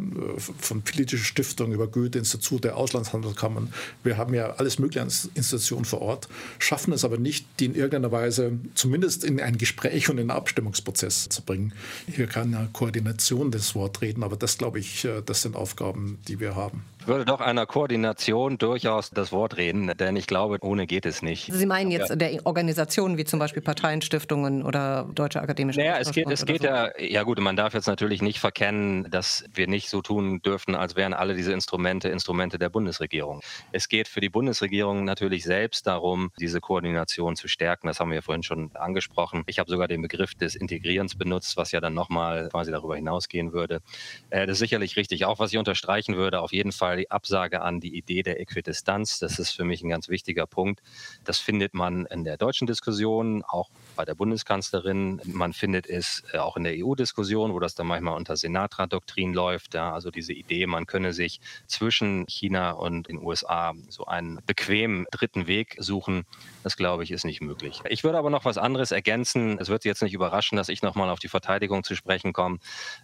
von 0.59 0.81
politischen 0.81 1.23
Stiftungen 1.23 1.73
über 1.73 1.87
Goethe-Institute, 1.87 2.75
Auslandshandelskammern. 2.75 3.73
Wir 4.03 4.17
haben 4.17 4.33
ja 4.33 4.51
alles 4.51 4.79
mögliche 4.79 5.01
an 5.01 5.11
Institutionen 5.35 5.85
vor 5.85 6.01
Ort, 6.01 6.27
schaffen 6.59 6.93
es 6.93 7.03
aber 7.03 7.17
nicht, 7.17 7.45
die 7.59 7.65
in 7.65 7.75
irgendeiner 7.75 8.11
Weise 8.11 8.53
zumindest 8.75 9.23
in 9.23 9.39
ein 9.39 9.57
Gespräch 9.57 10.09
und 10.09 10.17
in 10.17 10.29
einen 10.29 10.37
Abstimmungsprozess 10.37 11.29
zu 11.29 11.41
bringen. 11.41 11.73
Hier 12.07 12.27
kann 12.27 12.51
ja 12.51 12.67
Koordination 12.73 13.51
das 13.51 13.75
Wort 13.75 14.01
reden, 14.01 14.23
aber 14.23 14.35
das, 14.35 14.57
glaube 14.57 14.79
ich, 14.79 15.05
äh, 15.05 15.21
das 15.25 15.41
sind 15.41 15.55
Aufgaben, 15.55 16.19
die 16.27 16.39
wir 16.39 16.55
haben 16.55 16.83
würde 17.07 17.25
doch 17.25 17.41
einer 17.41 17.65
Koordination 17.65 18.57
durchaus 18.57 19.09
das 19.09 19.31
Wort 19.31 19.57
reden, 19.57 19.91
denn 19.97 20.15
ich 20.15 20.27
glaube, 20.27 20.57
ohne 20.61 20.87
geht 20.87 21.05
es 21.05 21.21
nicht. 21.21 21.51
Sie 21.51 21.65
meinen 21.65 21.91
jetzt 21.91 22.09
ja. 22.09 22.15
der 22.15 22.45
Organisationen 22.45 23.17
wie 23.17 23.25
zum 23.25 23.39
Beispiel 23.39 23.61
Parteienstiftungen 23.61 24.63
oder 24.63 25.09
Deutsche 25.13 25.41
Akademische 25.41 25.79
Naja, 25.79 25.97
es 25.99 26.11
geht, 26.11 26.29
es 26.29 26.45
geht 26.45 26.61
so. 26.61 26.67
ja, 26.67 26.89
ja 26.99 27.23
gut, 27.23 27.39
man 27.39 27.55
darf 27.55 27.73
jetzt 27.73 27.87
natürlich 27.87 28.21
nicht 28.21 28.39
verkennen, 28.39 29.09
dass 29.09 29.45
wir 29.53 29.67
nicht 29.67 29.89
so 29.89 30.01
tun 30.01 30.41
dürften, 30.41 30.75
als 30.75 30.95
wären 30.95 31.13
alle 31.13 31.33
diese 31.33 31.53
Instrumente 31.53 32.09
Instrumente 32.09 32.59
der 32.59 32.69
Bundesregierung. 32.69 33.41
Es 33.71 33.89
geht 33.89 34.07
für 34.07 34.21
die 34.21 34.29
Bundesregierung 34.29 35.05
natürlich 35.05 35.43
selbst 35.43 35.87
darum, 35.87 36.31
diese 36.39 36.59
Koordination 36.59 37.35
zu 37.35 37.47
stärken. 37.47 37.87
Das 37.87 37.99
haben 37.99 38.09
wir 38.09 38.15
ja 38.15 38.21
vorhin 38.21 38.43
schon 38.43 38.75
angesprochen. 38.75 39.43
Ich 39.47 39.59
habe 39.59 39.69
sogar 39.69 39.87
den 39.87 40.01
Begriff 40.01 40.35
des 40.35 40.55
Integrierens 40.55 41.15
benutzt, 41.15 41.57
was 41.57 41.71
ja 41.71 41.79
dann 41.79 41.93
nochmal 41.93 42.49
quasi 42.49 42.71
darüber 42.71 42.95
hinausgehen 42.95 43.53
würde. 43.53 43.81
Äh, 44.29 44.45
das 44.45 44.55
ist 44.55 44.59
sicherlich 44.59 44.97
richtig. 44.97 45.25
Auch 45.25 45.39
was 45.39 45.51
ich 45.51 45.57
unterstreichen 45.57 46.17
würde, 46.17 46.41
auf 46.41 46.51
jeden 46.51 46.71
Fall 46.71 46.96
mal 46.97 47.01
die 47.01 47.11
Absage 47.11 47.61
an 47.61 47.79
die 47.79 47.95
Idee 47.95 48.23
der 48.23 48.39
Äquidistanz. 48.39 49.19
Das 49.19 49.39
ist 49.39 49.51
für 49.51 49.63
mich 49.63 49.83
ein 49.83 49.89
ganz 49.89 50.09
wichtiger 50.09 50.47
Punkt. 50.47 50.81
Das 51.23 51.37
findet 51.37 51.73
man 51.73 52.05
in 52.07 52.23
der 52.23 52.37
deutschen 52.37 52.65
Diskussion, 52.65 53.43
auch 53.43 53.69
bei 53.95 54.03
der 54.03 54.15
Bundeskanzlerin. 54.15 55.21
Man 55.25 55.53
findet 55.53 55.87
es 55.87 56.23
äh, 56.33 56.37
auch 56.37 56.57
in 56.57 56.63
der 56.63 56.73
EU-Diskussion, 56.75 57.53
wo 57.53 57.59
das 57.59 57.75
dann 57.75 57.87
manchmal 57.87 58.15
unter 58.15 58.35
Sinatra-Doktrin 58.35 59.33
läuft. 59.33 59.75
Ja, 59.75 59.93
also 59.93 60.09
diese 60.11 60.33
Idee, 60.33 60.65
man 60.65 60.85
könne 60.87 61.13
sich 61.13 61.39
zwischen 61.67 62.25
China 62.27 62.71
und 62.71 63.07
den 63.07 63.23
USA 63.23 63.73
so 63.89 64.05
einen 64.05 64.39
bequemen 64.45 65.05
dritten 65.11 65.47
Weg 65.47 65.75
suchen, 65.79 66.25
das 66.63 66.77
glaube 66.77 67.03
ich, 67.03 67.11
ist 67.11 67.25
nicht 67.25 67.41
möglich. 67.41 67.81
Ich 67.89 68.03
würde 68.03 68.17
aber 68.17 68.29
noch 68.29 68.45
was 68.45 68.57
anderes 68.57 68.91
ergänzen. 68.91 69.57
Es 69.59 69.69
wird 69.69 69.83
Sie 69.83 69.89
jetzt 69.89 70.03
nicht 70.03 70.13
überraschen, 70.13 70.57
dass 70.57 70.69
ich 70.69 70.81
nochmal 70.81 71.09
auf 71.09 71.19
die 71.19 71.29
Verteidigung 71.29 71.83
zu 71.83 71.95
sprechen 71.95 72.33
komme. 72.33 72.57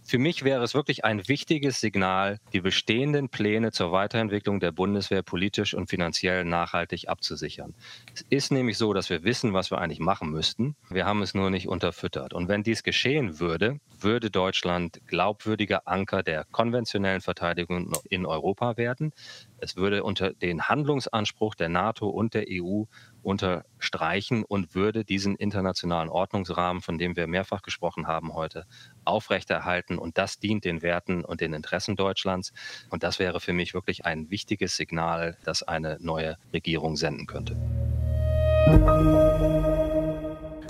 Für 0.03 0.17
mich 0.17 0.43
wäre 0.43 0.63
es 0.63 0.73
wirklich 0.73 1.06
ein 1.06 1.27
wichtiges 1.27 1.79
Signal, 1.79 2.39
die 2.51 2.62
bestehenden 2.62 3.29
Pläne 3.29 3.71
zur 3.71 3.82
Weiterentwicklung 3.91 4.59
der 4.59 4.71
Bundeswehr 4.71 5.23
politisch 5.23 5.73
und 5.73 5.89
finanziell 5.89 6.45
nachhaltig 6.45 7.09
abzusichern. 7.09 7.73
Es 8.13 8.21
ist 8.29 8.51
nämlich 8.51 8.77
so, 8.77 8.93
dass 8.93 9.09
wir 9.09 9.23
wissen, 9.23 9.53
was 9.53 9.71
wir 9.71 9.79
eigentlich 9.79 9.99
machen 9.99 10.29
müssten. 10.29 10.75
Wir 10.89 11.05
haben 11.05 11.21
es 11.21 11.33
nur 11.33 11.49
nicht 11.49 11.67
unterfüttert. 11.67 12.33
Und 12.33 12.47
wenn 12.47 12.63
dies 12.63 12.83
geschehen 12.83 13.39
würde, 13.39 13.79
würde 13.99 14.29
Deutschland 14.29 14.99
glaubwürdiger 15.07 15.87
Anker 15.87 16.23
der 16.23 16.45
konventionellen 16.45 17.21
Verteidigung 17.21 17.91
in 18.09 18.25
Europa 18.25 18.77
werden. 18.77 19.11
Es 19.57 19.75
würde 19.75 20.03
unter 20.03 20.33
den 20.33 20.63
Handlungsanspruch 20.63 21.55
der 21.55 21.69
NATO 21.69 22.09
und 22.09 22.33
der 22.33 22.45
EU 22.49 22.83
unterstreichen 23.23 24.43
und 24.43 24.75
würde 24.75 25.03
diesen 25.03 25.36
internationalen 25.36 26.09
Ordnungsrahmen, 26.09 26.81
von 26.81 26.97
dem 26.97 27.15
wir 27.15 27.27
mehrfach 27.27 27.62
gesprochen 27.62 28.07
haben 28.07 28.33
heute, 28.33 28.65
aufrechterhalten. 29.05 29.97
Und 29.97 30.17
das 30.17 30.39
dient 30.39 30.65
den 30.65 30.81
Werten 30.81 31.23
und 31.23 31.41
den 31.41 31.53
Interessen 31.53 31.95
Deutschlands. 31.95 32.53
Und 32.89 33.03
das 33.03 33.19
wäre 33.19 33.39
für 33.39 33.53
mich 33.53 33.73
wirklich 33.73 34.05
ein 34.05 34.29
wichtiges 34.29 34.75
Signal, 34.75 35.38
das 35.43 35.63
eine 35.63 35.97
neue 35.99 36.38
Regierung 36.53 36.95
senden 36.95 37.25
könnte. 37.25 37.55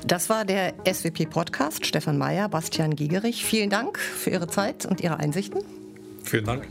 Das 0.05 0.29
war 0.29 0.43
der 0.43 0.73
SWP-Podcast. 0.85 1.85
Stefan 1.85 2.17
Mayer, 2.17 2.49
Bastian 2.49 2.95
Gigerich. 2.95 3.45
Vielen 3.45 3.69
Dank 3.69 3.97
für 3.97 4.31
Ihre 4.31 4.47
Zeit 4.47 4.85
und 4.85 5.01
Ihre 5.01 5.17
Einsichten. 5.17 5.61
Vielen 6.23 6.45
Dank. 6.45 6.67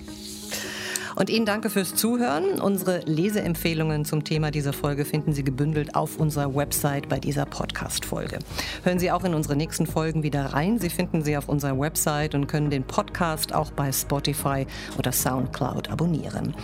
Und 1.14 1.30
Ihnen 1.30 1.46
danke 1.46 1.70
fürs 1.70 1.94
Zuhören. 1.94 2.60
Unsere 2.60 3.00
Leseempfehlungen 3.00 4.04
zum 4.04 4.24
Thema 4.24 4.50
dieser 4.50 4.72
Folge 4.72 5.04
finden 5.04 5.32
Sie 5.32 5.44
gebündelt 5.44 5.94
auf 5.94 6.18
unserer 6.18 6.54
Website 6.54 7.08
bei 7.08 7.18
dieser 7.18 7.46
Podcast-Folge. 7.46 8.38
Hören 8.82 8.98
Sie 8.98 9.10
auch 9.10 9.24
in 9.24 9.34
unsere 9.34 9.56
nächsten 9.56 9.86
Folgen 9.86 10.22
wieder 10.22 10.46
rein. 10.46 10.78
Sie 10.78 10.90
finden 10.90 11.22
sie 11.22 11.36
auf 11.36 11.48
unserer 11.48 11.78
Website 11.78 12.34
und 12.34 12.46
können 12.46 12.70
den 12.70 12.84
Podcast 12.84 13.54
auch 13.54 13.70
bei 13.70 13.92
Spotify 13.92 14.66
oder 14.98 15.12
Soundcloud 15.12 15.90
abonnieren. 15.90 16.54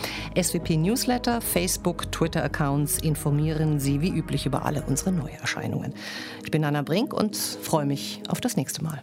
SWP 0.40 0.76
Newsletter, 0.76 1.40
Facebook, 1.40 2.10
Twitter-Accounts 2.12 2.98
informieren 2.98 3.80
Sie 3.80 4.00
wie 4.00 4.10
üblich 4.10 4.46
über 4.46 4.64
alle 4.64 4.82
unsere 4.86 5.12
Neuerscheinungen. 5.12 5.94
Ich 6.44 6.50
bin 6.50 6.64
Anna 6.64 6.82
Brink 6.82 7.12
und 7.12 7.36
freue 7.36 7.86
mich 7.86 8.22
auf 8.28 8.40
das 8.40 8.56
nächste 8.56 8.82
Mal. 8.82 9.02